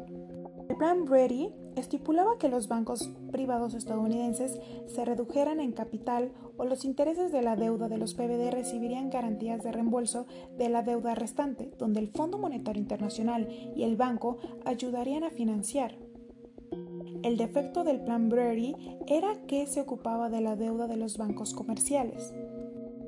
El 0.70 0.78
Plan 0.78 1.06
Brady 1.06 1.52
estipulaba 1.76 2.38
que 2.38 2.48
los 2.48 2.68
bancos 2.68 3.10
privados 3.32 3.74
estadounidenses 3.74 4.60
se 4.86 5.06
redujeran 5.06 5.60
en 5.60 5.72
capital 5.72 6.32
o 6.58 6.66
los 6.66 6.86
intereses 6.86 7.32
de 7.32 7.42
la 7.42 7.56
deuda 7.56 7.90
de 7.90 7.98
los 7.98 8.14
PBD 8.14 8.52
recibirían 8.52 9.10
garantías 9.10 9.64
de 9.64 9.72
reembolso 9.72 10.28
de 10.58 10.70
la 10.70 10.84
deuda 10.84 11.16
restante, 11.16 11.72
donde 11.80 12.00
el 12.00 12.10
Fondo 12.10 12.38
Monetario 12.38 12.82
Internacional 12.82 13.50
y 13.76 13.84
el 13.84 13.96
banco 13.96 14.38
ayudarían 14.64 15.24
a 15.24 15.32
financiar. 15.32 16.03
El 17.24 17.38
defecto 17.38 17.86
del 17.86 18.02
plan 18.02 18.28
Brady 18.28 18.76
era 19.08 19.36
que 19.48 19.66
se 19.66 19.80
ocupaba 19.80 20.30
de 20.30 20.42
la 20.42 20.58
deuda 20.58 20.88
de 20.88 20.98
los 20.98 21.18
bancos 21.18 21.54
comerciales. 21.54 22.34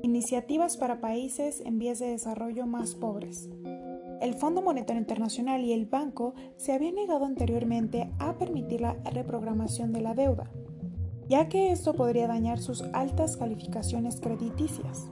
Iniciativas 0.02 0.78
para 0.78 1.02
países 1.02 1.60
en 1.60 1.78
vías 1.78 1.98
de 1.98 2.08
desarrollo 2.08 2.66
más 2.66 2.94
pobres. 2.94 3.50
El 4.22 4.32
Fondo 4.32 4.62
Monetario 4.62 5.00
Internacional 5.00 5.62
y 5.64 5.74
el 5.74 5.84
banco 5.84 6.32
se 6.56 6.72
habían 6.72 6.94
negado 6.94 7.26
anteriormente 7.26 8.10
a 8.18 8.38
permitir 8.38 8.80
la 8.80 8.94
reprogramación 9.12 9.92
de 9.92 10.00
la 10.00 10.14
deuda, 10.14 10.50
ya 11.28 11.50
que 11.50 11.70
esto 11.70 11.92
podría 11.92 12.26
dañar 12.26 12.58
sus 12.58 12.82
altas 12.94 13.36
calificaciones 13.36 14.18
crediticias. 14.18 15.10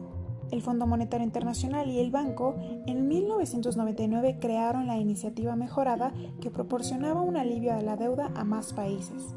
El 0.54 0.62
Fondo 0.62 0.87
Monetario 0.87 1.25
Internacional 1.25 1.90
y 1.90 1.99
el 1.99 2.12
banco 2.12 2.54
en 2.87 3.08
1999 3.08 4.38
crearon 4.40 4.87
la 4.87 4.96
iniciativa 4.99 5.56
mejorada 5.56 6.14
que 6.40 6.49
proporcionaba 6.49 7.23
un 7.23 7.37
alivio 7.37 7.75
a 7.75 7.82
la 7.82 7.96
deuda 7.96 8.30
a 8.37 8.44
más 8.44 8.73
países. 8.73 9.34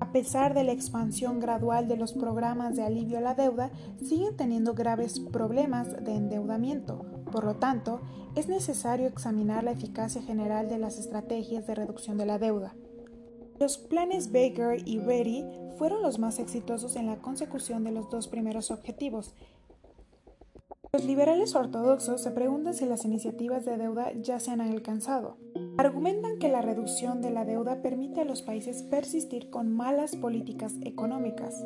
A 0.00 0.10
pesar 0.10 0.52
de 0.52 0.64
la 0.64 0.72
expansión 0.72 1.38
gradual 1.38 1.86
de 1.86 1.96
los 1.96 2.12
programas 2.12 2.74
de 2.74 2.82
alivio 2.82 3.18
a 3.18 3.20
la 3.20 3.34
deuda, 3.34 3.70
siguen 4.02 4.36
teniendo 4.36 4.74
graves 4.74 5.20
problemas 5.20 6.04
de 6.04 6.16
endeudamiento. 6.16 7.06
Por 7.30 7.44
lo 7.44 7.54
tanto, 7.54 8.00
es 8.34 8.48
necesario 8.48 9.06
examinar 9.06 9.62
la 9.62 9.70
eficacia 9.70 10.22
general 10.22 10.68
de 10.68 10.78
las 10.78 10.98
estrategias 10.98 11.68
de 11.68 11.76
reducción 11.76 12.18
de 12.18 12.26
la 12.26 12.40
deuda. 12.40 12.74
Los 13.60 13.78
planes 13.78 14.32
Baker 14.32 14.82
y 14.88 14.98
Reddy 14.98 15.44
fueron 15.78 16.02
los 16.02 16.18
más 16.18 16.40
exitosos 16.40 16.96
en 16.96 17.06
la 17.06 17.18
consecución 17.18 17.84
de 17.84 17.92
los 17.92 18.10
dos 18.10 18.26
primeros 18.26 18.72
objetivos, 18.72 19.34
los 20.94 21.06
liberales 21.06 21.54
ortodoxos 21.54 22.22
se 22.22 22.32
preguntan 22.32 22.74
si 22.74 22.84
las 22.84 23.06
iniciativas 23.06 23.64
de 23.64 23.78
deuda 23.78 24.12
ya 24.20 24.38
se 24.38 24.50
han 24.50 24.60
alcanzado. 24.60 25.38
Argumentan 25.78 26.38
que 26.38 26.50
la 26.50 26.60
reducción 26.60 27.22
de 27.22 27.30
la 27.30 27.46
deuda 27.46 27.80
permite 27.80 28.20
a 28.20 28.26
los 28.26 28.42
países 28.42 28.82
persistir 28.82 29.48
con 29.48 29.74
malas 29.74 30.16
políticas 30.16 30.74
económicas. 30.82 31.64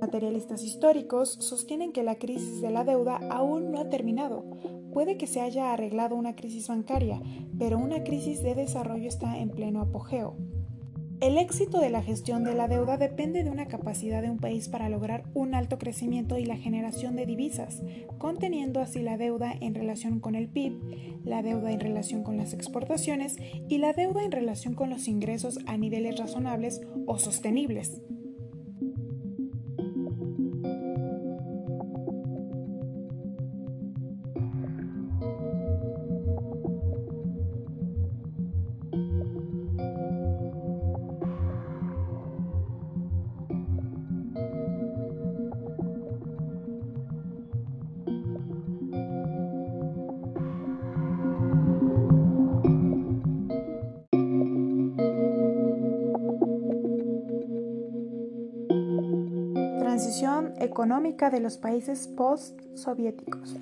Materialistas 0.00 0.64
históricos 0.64 1.34
sostienen 1.34 1.92
que 1.92 2.02
la 2.02 2.16
crisis 2.16 2.60
de 2.60 2.70
la 2.70 2.82
deuda 2.82 3.20
aún 3.30 3.70
no 3.70 3.78
ha 3.78 3.90
terminado. 3.90 4.44
Puede 4.92 5.16
que 5.18 5.28
se 5.28 5.40
haya 5.40 5.72
arreglado 5.72 6.16
una 6.16 6.34
crisis 6.34 6.66
bancaria, 6.66 7.22
pero 7.60 7.78
una 7.78 8.02
crisis 8.02 8.42
de 8.42 8.56
desarrollo 8.56 9.06
está 9.06 9.38
en 9.38 9.50
pleno 9.50 9.82
apogeo. 9.82 10.36
El 11.20 11.36
éxito 11.36 11.80
de 11.80 11.90
la 11.90 12.00
gestión 12.00 12.44
de 12.44 12.54
la 12.54 12.68
deuda 12.68 12.96
depende 12.96 13.42
de 13.42 13.50
una 13.50 13.66
capacidad 13.66 14.22
de 14.22 14.30
un 14.30 14.38
país 14.38 14.68
para 14.68 14.88
lograr 14.88 15.24
un 15.34 15.52
alto 15.52 15.76
crecimiento 15.76 16.38
y 16.38 16.44
la 16.44 16.56
generación 16.56 17.16
de 17.16 17.26
divisas, 17.26 17.82
conteniendo 18.18 18.80
así 18.80 19.02
la 19.02 19.16
deuda 19.16 19.52
en 19.60 19.74
relación 19.74 20.20
con 20.20 20.36
el 20.36 20.46
PIB, 20.46 21.24
la 21.24 21.42
deuda 21.42 21.72
en 21.72 21.80
relación 21.80 22.22
con 22.22 22.36
las 22.36 22.54
exportaciones 22.54 23.36
y 23.68 23.78
la 23.78 23.94
deuda 23.94 24.22
en 24.24 24.30
relación 24.30 24.74
con 24.74 24.90
los 24.90 25.08
ingresos 25.08 25.58
a 25.66 25.76
niveles 25.76 26.18
razonables 26.18 26.82
o 27.06 27.18
sostenibles. 27.18 28.00
Económica 60.78 61.28
de 61.28 61.40
los 61.40 61.58
países 61.58 62.06
post-soviéticos. 62.06 63.56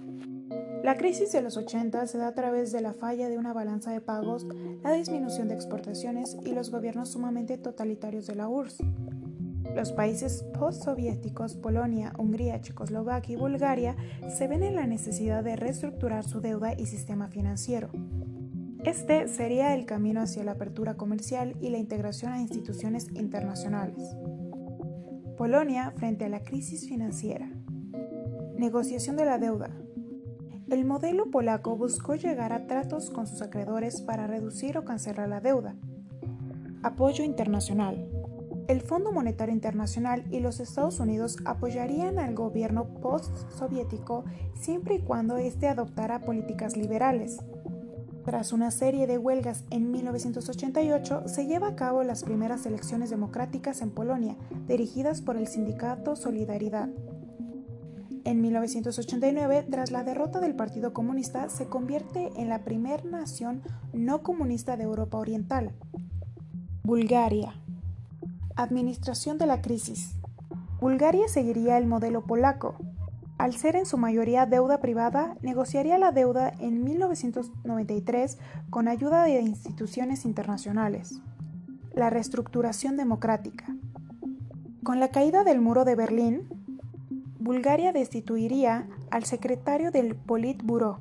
La 0.85 0.99
crisis 0.99 1.32
de 1.32 1.40
los 1.40 1.56
80 1.56 2.06
se 2.08 2.18
da 2.18 2.26
a 2.26 2.35
través 2.35 2.73
de 2.73 2.82
la 2.82 2.92
falla 2.92 3.30
de 3.30 3.38
una 3.38 3.54
balanza 3.54 3.90
de 3.90 4.02
pagos, 4.02 4.46
la 4.85 4.92
disminución 4.92 5.49
de 5.49 5.54
exportaciones 5.54 6.37
y 6.44 6.52
los 6.52 6.70
gobiernos 6.70 7.12
sumamente 7.12 7.56
totalitarios 7.56 8.26
de 8.26 8.35
la 8.35 8.50
URSS. 8.50 8.82
Los 9.75 9.92
países 9.92 10.44
postsoviéticos, 10.58 11.56
Polonia, 11.56 12.12
Hungría, 12.18 12.61
Checoslovaquia 12.61 13.32
y 13.32 13.40
Bulgaria, 13.40 13.96
se 14.28 14.46
ven 14.46 14.62
en 14.62 14.75
la 14.75 14.87
necesidad 14.87 15.42
de 15.42 15.56
reestructurar 15.56 16.23
su 16.23 16.42
deuda 16.42 16.75
y 16.76 16.85
sistema 16.85 17.28
financiero. 17.28 17.88
Este 18.85 19.26
sería 19.28 19.75
el 19.75 19.87
camino 19.87 20.20
hacia 20.20 20.44
la 20.44 20.52
apertura 20.52 20.99
comercial 20.99 21.56
y 21.62 21.70
la 21.70 21.78
integración 21.78 22.35
a 22.35 22.42
instituciones 22.42 23.08
internacionales. 23.14 24.14
Polonia 25.37 25.93
frente 25.97 26.25
a 26.25 26.28
la 26.31 26.40
crisis 26.40 26.88
financiera. 26.88 27.50
Negociación 28.57 29.16
de 29.16 29.26
la 29.26 29.38
deuda. 29.38 29.69
El 30.71 30.87
modelo 30.87 31.31
polaco 31.31 31.76
buscó 31.76 32.14
llegar 32.14 32.55
a 32.55 32.66
tratos 32.66 33.11
con 33.11 33.26
sus 33.26 33.43
acreedores 33.43 34.00
para 34.00 34.26
reducir 34.26 34.78
o 34.78 34.85
cancelar 34.87 35.28
la 35.28 35.40
deuda. 35.40 35.76
Apoyo 36.83 37.23
internacional. 37.23 38.09
El 38.66 38.81
Fondo 38.81 39.12
Monetario 39.12 39.55
Internacional 39.55 40.25
y 40.31 40.40
los 40.40 40.59
Estados 40.59 41.00
Unidos 41.00 41.37
apoyarían 41.45 42.19
al 42.19 42.35
gobierno 42.35 42.87
post-soviético 43.02 44.25
siempre 44.55 44.95
y 44.95 45.00
cuando 45.00 45.37
éste 45.37 45.69
adoptara 45.69 46.23
políticas 46.23 46.78
liberales. 46.78 47.40
Tras 48.26 48.52
una 48.52 48.73
serie 48.73 49.06
de 49.06 49.18
huelgas 49.18 49.62
en 49.71 49.92
1988, 49.92 51.28
se 51.28 51.47
lleva 51.47 51.68
a 51.68 51.76
cabo 51.76 52.02
las 52.02 52.25
primeras 52.25 52.66
elecciones 52.66 53.09
democráticas 53.09 53.83
en 53.83 53.92
Polonia, 53.92 54.35
dirigidas 54.66 55.23
por 55.23 55.37
el 55.37 55.47
sindicato 55.47 56.16
Solidaridad. 56.16 56.88
En 58.25 58.40
1989, 58.40 59.68
tras 59.71 59.92
la 59.92 60.02
derrota 60.02 60.40
del 60.40 60.56
Partido 60.56 60.92
Comunista, 60.92 61.49
se 61.49 61.66
convierte 61.66 62.33
en 62.35 62.49
la 62.49 62.64
primera 62.64 63.04
nación 63.04 63.62
no 63.92 64.25
comunista 64.25 64.76
de 64.76 64.83
Europa 64.83 65.18
Oriental. 65.18 65.71
Bulgaria. 66.83 67.54
Administración 68.56 69.38
de 69.38 69.47
la 69.47 69.62
crisis. 69.62 70.16
Bulgaria 70.80 71.28
seguiría 71.28 71.78
el 71.78 71.87
modelo 71.87 72.26
polaco, 72.26 72.75
Al 73.38 73.55
ser 73.55 73.76
en 73.76 73.85
su 73.85 73.99
mayoría 73.99 74.47
deuda 74.47 74.81
privada, 74.81 75.37
negociaría 75.43 75.99
la 75.99 76.11
deuda 76.11 76.52
en 76.59 76.83
1993 76.85 78.38
con 78.71 78.88
ayuda 78.88 79.25
de 79.25 79.40
instituciones 79.40 80.25
internacionales. 80.25 81.21
La 81.93 82.09
reestructuración 82.09 82.97
democrática. 82.97 83.76
Con 84.83 85.00
la 85.00 85.09
caída 85.09 85.45
del 85.45 85.61
muro 85.61 85.85
de 85.85 85.97
Berlín, 85.97 86.49
Bulgaria 87.38 87.93
destituiría 87.93 88.88
al 89.11 89.25
secretario 89.25 89.90
del 89.90 90.14
Politburo. 90.14 91.00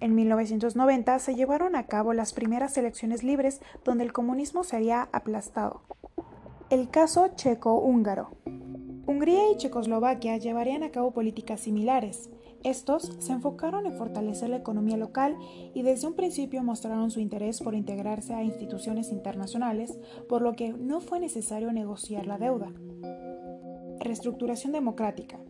En 0.00 0.14
1990 0.14 1.18
se 1.18 1.34
llevaron 1.34 1.76
a 1.76 1.86
cabo 1.86 2.14
las 2.14 2.32
primeras 2.32 2.78
elecciones 2.78 3.22
libres 3.22 3.60
donde 3.84 4.04
el 4.04 4.14
comunismo 4.14 4.64
sería 4.64 5.10
aplastado. 5.12 5.82
El 6.70 6.88
caso 6.88 7.28
checo-húngaro. 7.36 8.30
Hungría 9.10 9.50
y 9.50 9.56
Checoslovaquia 9.56 10.36
llevarían 10.36 10.84
a 10.84 10.92
cabo 10.92 11.10
políticas 11.10 11.58
similares. 11.58 12.30
Estos 12.62 13.10
se 13.18 13.32
enfocaron 13.32 13.84
en 13.84 13.96
fortalecer 13.96 14.50
la 14.50 14.58
economía 14.58 14.96
local 14.96 15.36
y 15.74 15.82
desde 15.82 16.06
un 16.06 16.14
principio 16.14 16.62
mostraron 16.62 17.10
su 17.10 17.18
interés 17.18 17.60
por 17.60 17.74
integrarse 17.74 18.34
a 18.34 18.44
instituciones 18.44 19.10
internacionales, 19.10 19.98
por 20.28 20.42
lo 20.42 20.52
que 20.52 20.72
no 20.72 21.00
fue 21.00 21.18
necesario 21.18 21.72
negociar 21.72 22.28
la 22.28 22.38
deuda. 22.38 22.72
Reestructuración 23.98 24.70
democrática. 24.70 25.40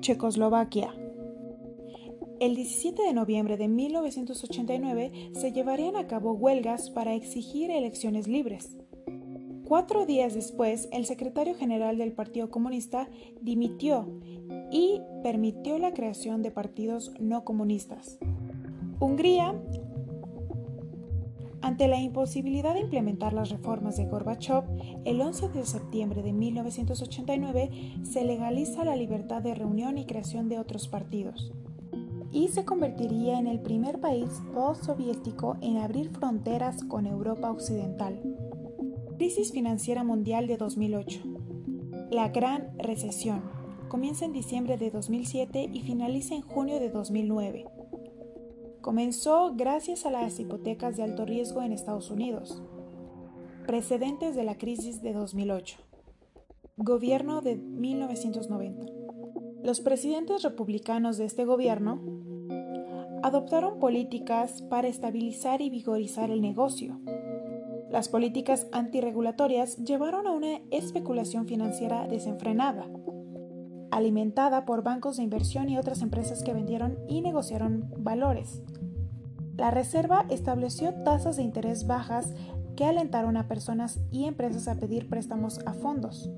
Checoslovaquia. 0.00 0.94
El 2.40 2.56
17 2.56 3.04
de 3.04 3.14
noviembre 3.14 3.56
de 3.56 3.68
1989 3.68 5.30
se 5.32 5.52
llevarían 5.52 5.96
a 5.96 6.06
cabo 6.06 6.32
huelgas 6.32 6.90
para 6.90 7.14
exigir 7.14 7.70
elecciones 7.70 8.28
libres. 8.28 8.76
Cuatro 9.68 10.06
días 10.06 10.32
después, 10.32 10.88
el 10.92 11.04
secretario 11.04 11.54
general 11.54 11.98
del 11.98 12.12
Partido 12.12 12.48
Comunista 12.48 13.06
dimitió 13.42 14.08
y 14.72 15.02
permitió 15.22 15.78
la 15.78 15.92
creación 15.92 16.42
de 16.42 16.50
partidos 16.50 17.12
no 17.20 17.44
comunistas. 17.44 18.18
Hungría, 18.98 19.54
ante 21.60 21.86
la 21.86 22.00
imposibilidad 22.00 22.72
de 22.72 22.80
implementar 22.80 23.34
las 23.34 23.50
reformas 23.50 23.98
de 23.98 24.06
Gorbachev, 24.06 24.64
el 25.04 25.20
11 25.20 25.50
de 25.50 25.66
septiembre 25.66 26.22
de 26.22 26.32
1989 26.32 27.70
se 28.04 28.24
legaliza 28.24 28.86
la 28.86 28.96
libertad 28.96 29.42
de 29.42 29.54
reunión 29.54 29.98
y 29.98 30.06
creación 30.06 30.48
de 30.48 30.58
otros 30.58 30.88
partidos 30.88 31.52
y 32.32 32.48
se 32.48 32.64
convertiría 32.64 33.38
en 33.38 33.46
el 33.46 33.60
primer 33.60 34.00
país 34.00 34.30
post-soviético 34.54 35.58
en 35.60 35.76
abrir 35.76 36.08
fronteras 36.08 36.84
con 36.84 37.06
Europa 37.06 37.50
Occidental. 37.50 38.47
Crisis 39.18 39.50
financiera 39.50 40.04
mundial 40.04 40.46
de 40.46 40.56
2008. 40.56 41.22
La 42.12 42.28
Gran 42.28 42.78
Recesión. 42.78 43.42
Comienza 43.88 44.24
en 44.24 44.32
diciembre 44.32 44.78
de 44.78 44.92
2007 44.92 45.70
y 45.72 45.80
finaliza 45.80 46.36
en 46.36 46.42
junio 46.42 46.78
de 46.78 46.88
2009. 46.88 47.66
Comenzó 48.80 49.54
gracias 49.56 50.06
a 50.06 50.12
las 50.12 50.38
hipotecas 50.38 50.96
de 50.96 51.02
alto 51.02 51.24
riesgo 51.24 51.62
en 51.62 51.72
Estados 51.72 52.12
Unidos. 52.12 52.62
Precedentes 53.66 54.36
de 54.36 54.44
la 54.44 54.56
crisis 54.56 55.02
de 55.02 55.12
2008. 55.12 55.78
Gobierno 56.76 57.40
de 57.40 57.56
1990. 57.56 58.86
Los 59.64 59.80
presidentes 59.80 60.44
republicanos 60.44 61.18
de 61.18 61.24
este 61.24 61.44
gobierno 61.44 62.00
adoptaron 63.24 63.80
políticas 63.80 64.62
para 64.62 64.86
estabilizar 64.86 65.60
y 65.60 65.70
vigorizar 65.70 66.30
el 66.30 66.40
negocio, 66.40 67.00
las 67.90 68.08
políticas 68.08 68.66
antirregulatorias 68.72 69.76
llevaron 69.78 70.26
a 70.26 70.32
una 70.32 70.60
especulación 70.70 71.46
financiera 71.46 72.06
desenfrenada, 72.06 72.86
alimentada 73.90 74.66
por 74.66 74.82
bancos 74.82 75.16
de 75.16 75.22
inversión 75.22 75.70
y 75.70 75.78
otras 75.78 76.02
empresas 76.02 76.42
que 76.42 76.52
vendieron 76.52 76.98
y 77.08 77.22
negociaron 77.22 77.90
valores. 77.98 78.62
La 79.56 79.70
Reserva 79.70 80.26
estableció 80.28 80.94
tasas 81.02 81.36
de 81.36 81.42
interés 81.42 81.86
bajas 81.86 82.34
que 82.76 82.84
alentaron 82.84 83.36
a 83.36 83.48
personas 83.48 83.98
y 84.10 84.26
empresas 84.26 84.68
a 84.68 84.76
pedir 84.76 85.08
préstamos 85.08 85.58
a 85.66 85.72
fondos. 85.72 86.30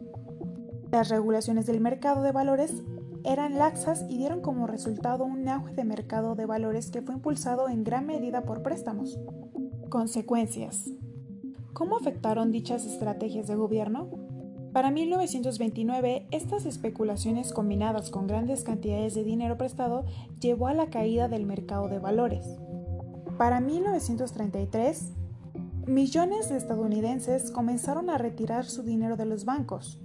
Las 0.90 1.08
regulaciones 1.08 1.66
del 1.66 1.80
mercado 1.80 2.22
de 2.22 2.32
valores 2.32 2.82
eran 3.24 3.58
laxas 3.58 4.06
y 4.08 4.16
dieron 4.16 4.40
como 4.40 4.66
resultado 4.66 5.24
un 5.24 5.46
auge 5.48 5.74
de 5.74 5.84
mercado 5.84 6.36
de 6.36 6.46
valores 6.46 6.90
que 6.90 7.02
fue 7.02 7.14
impulsado 7.14 7.68
en 7.68 7.84
gran 7.84 8.06
medida 8.06 8.42
por 8.42 8.62
préstamos. 8.62 9.18
Consecuencias. 9.90 10.90
¿Cómo 11.72 11.96
afectaron 11.96 12.50
dichas 12.50 12.84
estrategias 12.84 13.46
de 13.46 13.54
gobierno? 13.54 14.08
Para 14.72 14.90
1929, 14.90 16.26
estas 16.30 16.66
especulaciones 16.66 17.52
combinadas 17.52 18.10
con 18.10 18.26
grandes 18.26 18.64
cantidades 18.64 19.14
de 19.14 19.24
dinero 19.24 19.56
prestado 19.56 20.04
llevó 20.40 20.66
a 20.66 20.74
la 20.74 20.90
caída 20.90 21.28
del 21.28 21.46
mercado 21.46 21.88
de 21.88 21.98
valores. 21.98 22.46
Para 23.38 23.60
1933, 23.60 25.12
millones 25.86 26.48
de 26.48 26.56
estadounidenses 26.56 27.50
comenzaron 27.50 28.10
a 28.10 28.18
retirar 28.18 28.64
su 28.64 28.82
dinero 28.82 29.16
de 29.16 29.26
los 29.26 29.44
bancos, 29.44 30.00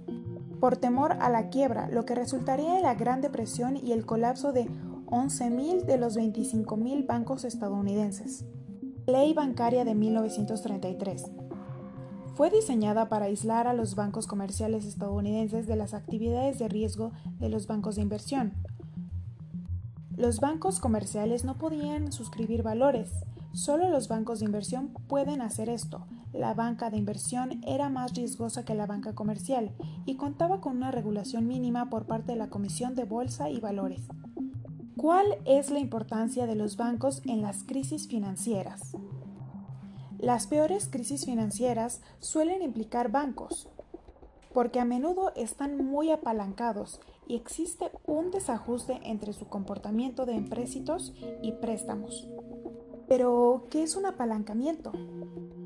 por 0.60 0.76
temor 0.76 1.12
a 1.20 1.28
la 1.28 1.48
quiebra, 1.48 1.88
lo 1.88 2.04
que 2.04 2.14
resultaría 2.14 2.76
en 2.76 2.82
la 2.82 2.94
Gran 2.94 3.20
Depresión 3.20 3.76
y 3.76 3.92
el 3.92 4.06
colapso 4.06 4.52
de 4.52 4.66
11.000 5.06 5.84
de 5.84 5.98
los 5.98 6.16
25.000 6.16 7.06
bancos 7.06 7.44
estadounidenses. 7.44 8.44
Ley 9.06 9.34
bancaria 9.34 9.84
de 9.84 9.94
1933 9.94 11.35
fue 12.36 12.50
diseñada 12.50 13.08
para 13.08 13.24
aislar 13.24 13.66
a 13.66 13.72
los 13.72 13.94
bancos 13.94 14.26
comerciales 14.26 14.84
estadounidenses 14.84 15.66
de 15.66 15.74
las 15.74 15.94
actividades 15.94 16.58
de 16.58 16.68
riesgo 16.68 17.12
de 17.38 17.48
los 17.48 17.66
bancos 17.66 17.96
de 17.96 18.02
inversión. 18.02 18.52
Los 20.18 20.40
bancos 20.40 20.78
comerciales 20.78 21.44
no 21.44 21.56
podían 21.56 22.12
suscribir 22.12 22.62
valores, 22.62 23.10
solo 23.54 23.88
los 23.88 24.08
bancos 24.08 24.40
de 24.40 24.44
inversión 24.44 24.88
pueden 25.08 25.40
hacer 25.40 25.70
esto. 25.70 26.06
La 26.34 26.52
banca 26.52 26.90
de 26.90 26.98
inversión 26.98 27.62
era 27.66 27.88
más 27.88 28.12
riesgosa 28.12 28.66
que 28.66 28.74
la 28.74 28.84
banca 28.84 29.14
comercial 29.14 29.72
y 30.04 30.16
contaba 30.16 30.60
con 30.60 30.76
una 30.76 30.90
regulación 30.90 31.46
mínima 31.46 31.88
por 31.88 32.04
parte 32.04 32.32
de 32.32 32.38
la 32.38 32.50
Comisión 32.50 32.94
de 32.94 33.04
Bolsa 33.04 33.48
y 33.48 33.60
Valores. 33.60 34.02
¿Cuál 34.98 35.26
es 35.46 35.70
la 35.70 35.78
importancia 35.78 36.46
de 36.46 36.54
los 36.54 36.76
bancos 36.76 37.22
en 37.24 37.40
las 37.40 37.64
crisis 37.64 38.08
financieras? 38.08 38.92
Las 40.18 40.46
peores 40.46 40.88
crisis 40.90 41.26
financieras 41.26 42.00
suelen 42.20 42.62
implicar 42.62 43.10
bancos, 43.10 43.68
porque 44.54 44.80
a 44.80 44.86
menudo 44.86 45.32
están 45.36 45.84
muy 45.84 46.10
apalancados 46.10 47.00
y 47.28 47.36
existe 47.36 47.90
un 48.06 48.30
desajuste 48.30 48.98
entre 49.04 49.34
su 49.34 49.48
comportamiento 49.48 50.24
de 50.24 50.34
empréstitos 50.34 51.12
y 51.42 51.52
préstamos. 51.52 52.26
Pero, 53.08 53.66
¿qué 53.70 53.82
es 53.82 53.94
un 53.94 54.06
apalancamiento? 54.06 54.92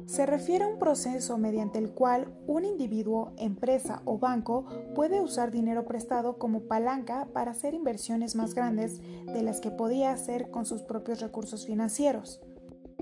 Se 0.06 0.26
refiere 0.26 0.64
a 0.64 0.66
un 0.66 0.80
proceso 0.80 1.38
mediante 1.38 1.78
el 1.78 1.92
cual 1.92 2.34
un 2.48 2.64
individuo, 2.64 3.32
empresa 3.38 4.02
o 4.04 4.18
banco 4.18 4.64
puede 4.96 5.20
usar 5.20 5.52
dinero 5.52 5.84
prestado 5.84 6.36
como 6.36 6.62
palanca 6.62 7.28
para 7.32 7.52
hacer 7.52 7.74
inversiones 7.74 8.34
más 8.34 8.54
grandes 8.54 9.00
de 9.00 9.42
las 9.42 9.60
que 9.60 9.70
podía 9.70 10.10
hacer 10.10 10.50
con 10.50 10.66
sus 10.66 10.82
propios 10.82 11.20
recursos 11.20 11.64
financieros. 11.64 12.40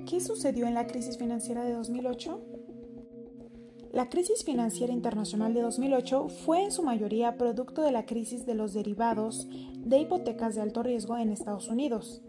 ¿Qué 0.07 0.21
sucedió 0.21 0.67
en 0.67 0.75
la 0.75 0.87
crisis 0.87 1.19
financiera 1.19 1.65
de 1.65 1.73
2008? 1.73 2.41
La 3.93 4.09
crisis 4.09 4.45
financiera 4.45 4.93
internacional 4.93 5.55
de 5.55 5.63
2008 5.63 6.29
fue 6.29 6.63
en 6.63 6.71
su 6.71 6.83
mayoría 6.83 7.37
producto 7.37 7.83
de 7.83 7.93
la 7.93 8.07
crisis 8.07 8.47
de 8.47 8.55
los 8.55 8.75
derivados 8.75 9.49
de 9.79 9.99
hipotecas 9.99 10.55
de 10.55 10.61
alto 10.61 10.83
riesgo 10.83 11.17
en 11.17 11.31
Estados 11.31 11.69
Unidos, 11.69 12.23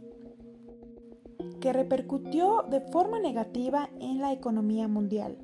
que 1.60 1.74
repercutió 1.74 2.64
de 2.70 2.80
forma 2.80 3.20
negativa 3.20 3.90
en 4.00 4.20
la 4.20 4.34
economía 4.34 4.88
mundial. 4.88 5.38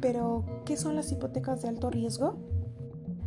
Pero, 0.00 0.44
¿qué 0.64 0.76
son 0.76 0.94
las 0.94 1.10
hipotecas 1.10 1.62
de 1.62 1.68
alto 1.68 1.90
riesgo? 1.90 2.36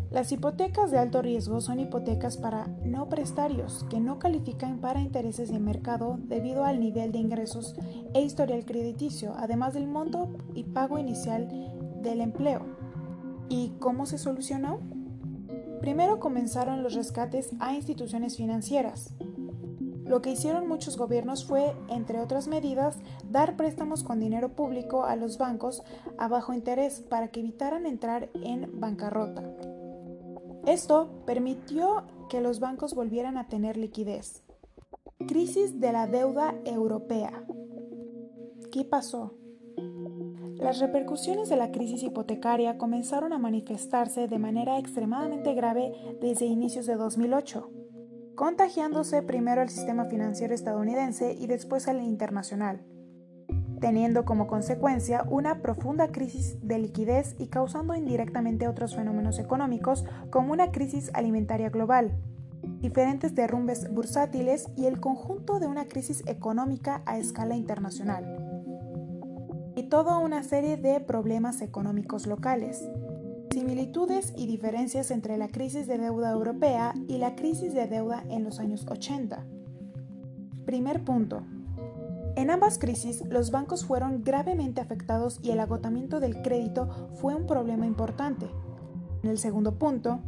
Las 0.10 0.32
hipotecas 0.32 0.89
de 0.89 1.00
alto 1.00 1.22
riesgo 1.22 1.60
son 1.60 1.82
hipotecas 1.82 2.38
para 2.38 2.67
no 2.86 3.10
prestarios 3.10 3.86
que 3.89 4.00
no 4.00 4.20
califican 4.20 4.80
para 4.80 5.02
intereses 5.02 5.52
de 5.52 5.60
mercado 5.60 6.17
debido 6.17 6.63
al 6.63 6.80
nivel 6.80 7.12
de 7.12 7.20
ingresos 7.20 7.76
e 8.13 8.22
historial 8.22 8.63
crediticio, 8.63 9.34
además 9.36 9.74
del 9.74 9.88
monto 9.88 10.30
y 10.54 10.63
pago 10.63 10.98
inicial 10.98 11.50
del 12.02 12.22
empleo. 12.22 12.65
¿Y 13.50 13.72
cómo 13.80 14.06
se 14.06 14.17
solucionó? 14.17 14.80
Primero 15.82 16.20
comenzaron 16.22 16.84
los 16.84 16.93
rescates 16.93 17.52
a 17.60 17.74
instituciones 17.74 18.38
financieras. 18.38 19.13
Lo 20.06 20.22
que 20.22 20.32
hicieron 20.32 20.70
muchos 20.70 20.98
gobiernos 20.98 21.43
fue, 21.46 21.76
entre 21.89 22.22
otras 22.22 22.48
medidas, 22.48 22.98
dar 23.30 23.58
préstamos 23.58 24.04
con 24.04 24.22
dinero 24.22 24.56
público 24.56 25.04
a 25.04 25.17
los 25.17 25.38
bancos 25.38 25.84
a 26.17 26.30
bajo 26.30 26.54
interés 26.54 27.02
para 27.02 27.28
que 27.28 27.41
evitaran 27.41 27.86
entrar 27.86 28.30
en 28.34 28.80
bancarrota. 28.80 29.43
Esto 30.68 31.24
permitió 31.26 32.04
que 32.30 32.42
los 32.42 32.60
bancos 32.60 32.94
volvieran 32.94 33.38
a 33.38 33.48
tener 33.48 33.78
liquidez. 33.78 34.44
Crisis 35.26 35.80
de 35.80 35.94
la 35.94 36.08
deuda 36.08 36.56
europea. 36.66 37.46
¿Qué 38.70 38.84
pasó? 38.84 39.34
Las 40.58 40.80
repercusiones 40.80 41.48
de 41.48 41.56
la 41.56 41.72
crisis 41.72 42.04
hipotecaria 42.04 42.78
comenzaron 42.78 43.32
a 43.32 43.38
manifestarse 43.38 44.28
de 44.28 44.40
manera 44.40 44.78
extremadamente 44.78 45.54
grave 45.54 45.94
desde 46.20 46.48
inicios 46.48 46.86
de 46.86 46.96
2008, 46.96 47.70
contagiándose 48.36 49.22
primero 49.22 49.62
al 49.62 49.70
sistema 49.70 50.04
financiero 50.06 50.54
estadounidense 50.54 51.32
y 51.32 51.48
después 51.48 51.88
al 51.88 52.02
internacional, 52.02 52.84
teniendo 53.80 54.26
como 54.26 54.48
consecuencia 54.48 55.24
una 55.30 55.62
profunda 55.62 56.12
crisis 56.12 56.58
de 56.62 56.80
liquidez 56.80 57.36
y 57.38 57.48
causando 57.48 57.96
indirectamente 57.96 58.68
otros 58.68 58.96
fenómenos 58.96 59.40
económicos 59.40 60.06
como 60.30 60.54
una 60.54 60.72
crisis 60.72 61.12
alimentaria 61.13 61.70
global, 61.70 62.18
diferentes 62.82 63.36
derrumbes 63.36 63.92
bursátiles 63.94 64.68
y 64.76 64.86
el 64.86 65.00
conjunto 65.00 65.60
de 65.60 65.68
una 65.68 65.86
crisis 65.86 66.24
económica 66.28 67.02
a 67.06 67.18
escala 67.18 67.56
internacional 67.56 68.48
y 69.78 69.84
toda 69.84 70.18
una 70.18 70.42
serie 70.42 70.76
de 70.76 71.00
problemas 71.00 71.62
económicos 71.62 72.26
locales. 72.26 72.84
Similitudes 73.52 74.34
y 74.36 74.48
diferencias 74.48 75.12
entre 75.12 75.38
la 75.38 75.50
crisis 75.50 75.86
de 75.86 76.00
deuda 76.00 76.32
europea 76.32 76.96
y 77.08 77.20
la 77.20 77.36
crisis 77.36 77.76
de 77.76 77.88
deuda 77.88 78.24
en 78.30 78.44
los 78.44 78.60
años 78.60 78.88
80. 78.90 79.46
Primer 80.66 81.04
punto. 81.04 81.44
En 82.38 82.52
ambas 82.52 82.78
crisis, 82.78 83.23
los 83.32 83.50
bancos 83.50 83.84
fueron 83.84 84.23
gravemente 84.23 84.80
afectados 84.80 85.39
y 85.41 85.50
el 85.50 85.60
agotamiento 85.60 86.19
del 86.19 86.43
crédito 86.43 87.10
fue 87.19 87.34
un 87.34 87.47
problema 87.47 87.88
importante. 87.88 88.47
En 89.23 89.32
el 89.32 89.39
segundo 89.39 89.80
punto, 89.80 90.19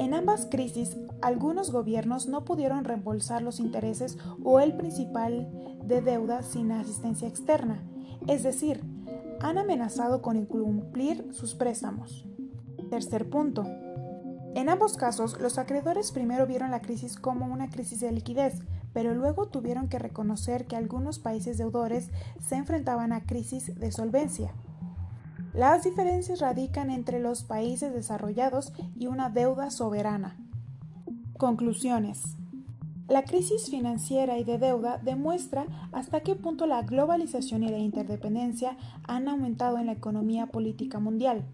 en 0.00 0.14
ambas 0.14 0.48
crisis, 0.50 0.96
algunos 1.22 1.70
gobiernos 1.70 2.26
no 2.26 2.44
pudieron 2.44 2.82
reembolsar 2.82 3.42
los 3.42 3.60
intereses 3.60 4.18
o 4.42 4.58
el 4.58 4.76
principal 4.76 5.48
de 5.84 6.02
deuda 6.02 6.42
sin 6.42 6.72
asistencia 6.72 7.28
externa, 7.28 7.84
es 8.26 8.42
decir, 8.42 8.82
han 9.38 9.58
amenazado 9.58 10.22
con 10.22 10.36
incumplir 10.36 11.28
sus 11.30 11.54
préstamos. 11.54 12.26
Tercer 12.90 13.30
punto. 13.30 13.64
En 14.56 14.68
ambos 14.68 14.96
casos, 14.96 15.40
los 15.40 15.56
acreedores 15.58 16.10
primero 16.10 16.48
vieron 16.48 16.72
la 16.72 16.82
crisis 16.82 17.16
como 17.16 17.46
una 17.46 17.70
crisis 17.70 18.00
de 18.00 18.10
liquidez, 18.10 18.60
pero 18.98 19.14
luego 19.14 19.46
tuvieron 19.46 19.88
que 19.88 20.00
reconocer 20.00 20.66
que 20.66 20.74
algunos 20.74 21.20
países 21.20 21.56
deudores 21.56 22.10
se 22.40 22.56
enfrentaban 22.56 23.12
a 23.12 23.20
crisis 23.20 23.78
de 23.78 23.92
solvencia. 23.92 24.52
Las 25.54 25.84
diferencias 25.84 26.40
radican 26.40 26.90
entre 26.90 27.20
los 27.20 27.44
países 27.44 27.94
desarrollados 27.94 28.72
y 28.96 29.06
una 29.06 29.30
deuda 29.30 29.70
soberana. 29.70 30.36
Conclusiones. 31.36 32.36
La 33.06 33.22
crisis 33.22 33.70
financiera 33.70 34.36
y 34.36 34.42
de 34.42 34.58
deuda 34.58 34.98
demuestra 34.98 35.66
hasta 35.92 36.22
qué 36.22 36.34
punto 36.34 36.66
la 36.66 36.82
globalización 36.82 37.62
y 37.62 37.68
la 37.68 37.78
interdependencia 37.78 38.76
han 39.04 39.28
aumentado 39.28 39.78
en 39.78 39.86
la 39.86 39.92
economía 39.92 40.46
política 40.46 40.98
mundial. 40.98 41.44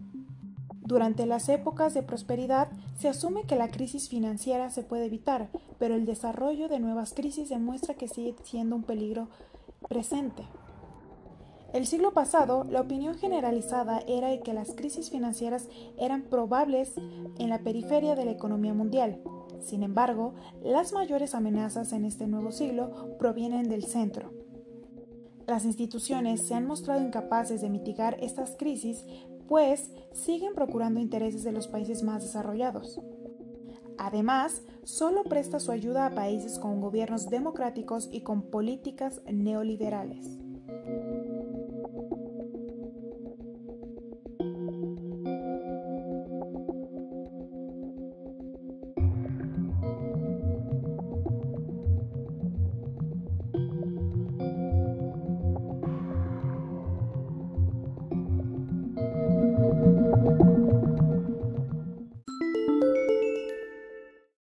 Durante 0.85 1.25
las 1.25 1.49
épocas 1.49 1.93
de 1.93 2.03
prosperidad 2.03 2.69
se 2.97 3.09
asume 3.09 3.43
que 3.43 3.55
la 3.55 3.69
crisis 3.69 4.07
financiera 4.07 4.69
se 4.69 4.83
puede 4.83 5.05
evitar, 5.05 5.49
pero 5.79 5.95
el 5.95 6.05
desarrollo 6.05 6.69
de 6.69 6.79
nuevas 6.79 7.13
crisis 7.13 7.49
demuestra 7.49 7.95
que 7.95 8.07
sigue 8.07 8.35
siendo 8.43 8.75
un 8.75 8.83
peligro 8.83 9.27
presente. 9.89 10.43
El 11.73 11.87
siglo 11.87 12.13
pasado, 12.13 12.63
la 12.69 12.81
opinión 12.81 13.15
generalizada 13.15 13.99
era 14.07 14.29
de 14.29 14.39
que 14.39 14.53
las 14.53 14.71
crisis 14.75 15.09
financieras 15.09 15.67
eran 15.97 16.21
probables 16.21 16.93
en 17.37 17.49
la 17.49 17.59
periferia 17.59 18.15
de 18.15 18.23
la 18.23 18.31
economía 18.31 18.73
mundial, 18.73 19.19
sin 19.65 19.81
embargo, 19.81 20.35
las 20.63 20.93
mayores 20.93 21.33
amenazas 21.33 21.91
en 21.91 22.05
este 22.05 22.27
nuevo 22.27 22.51
siglo 22.51 23.17
provienen 23.17 23.67
del 23.67 23.83
centro. 23.83 24.31
Las 25.47 25.65
instituciones 25.65 26.45
se 26.45 26.53
han 26.53 26.67
mostrado 26.67 27.03
incapaces 27.03 27.61
de 27.61 27.69
mitigar 27.69 28.17
estas 28.19 28.55
crisis, 28.57 29.05
pues 29.47 29.91
siguen 30.13 30.53
procurando 30.53 30.99
intereses 30.99 31.43
de 31.43 31.51
los 31.51 31.67
países 31.67 32.03
más 32.03 32.23
desarrollados. 32.23 32.99
Además, 33.97 34.61
solo 34.83 35.23
presta 35.23 35.59
su 35.59 35.71
ayuda 35.71 36.05
a 36.05 36.15
países 36.15 36.59
con 36.59 36.81
gobiernos 36.81 37.29
democráticos 37.29 38.09
y 38.11 38.21
con 38.21 38.49
políticas 38.49 39.21
neoliberales. 39.25 40.44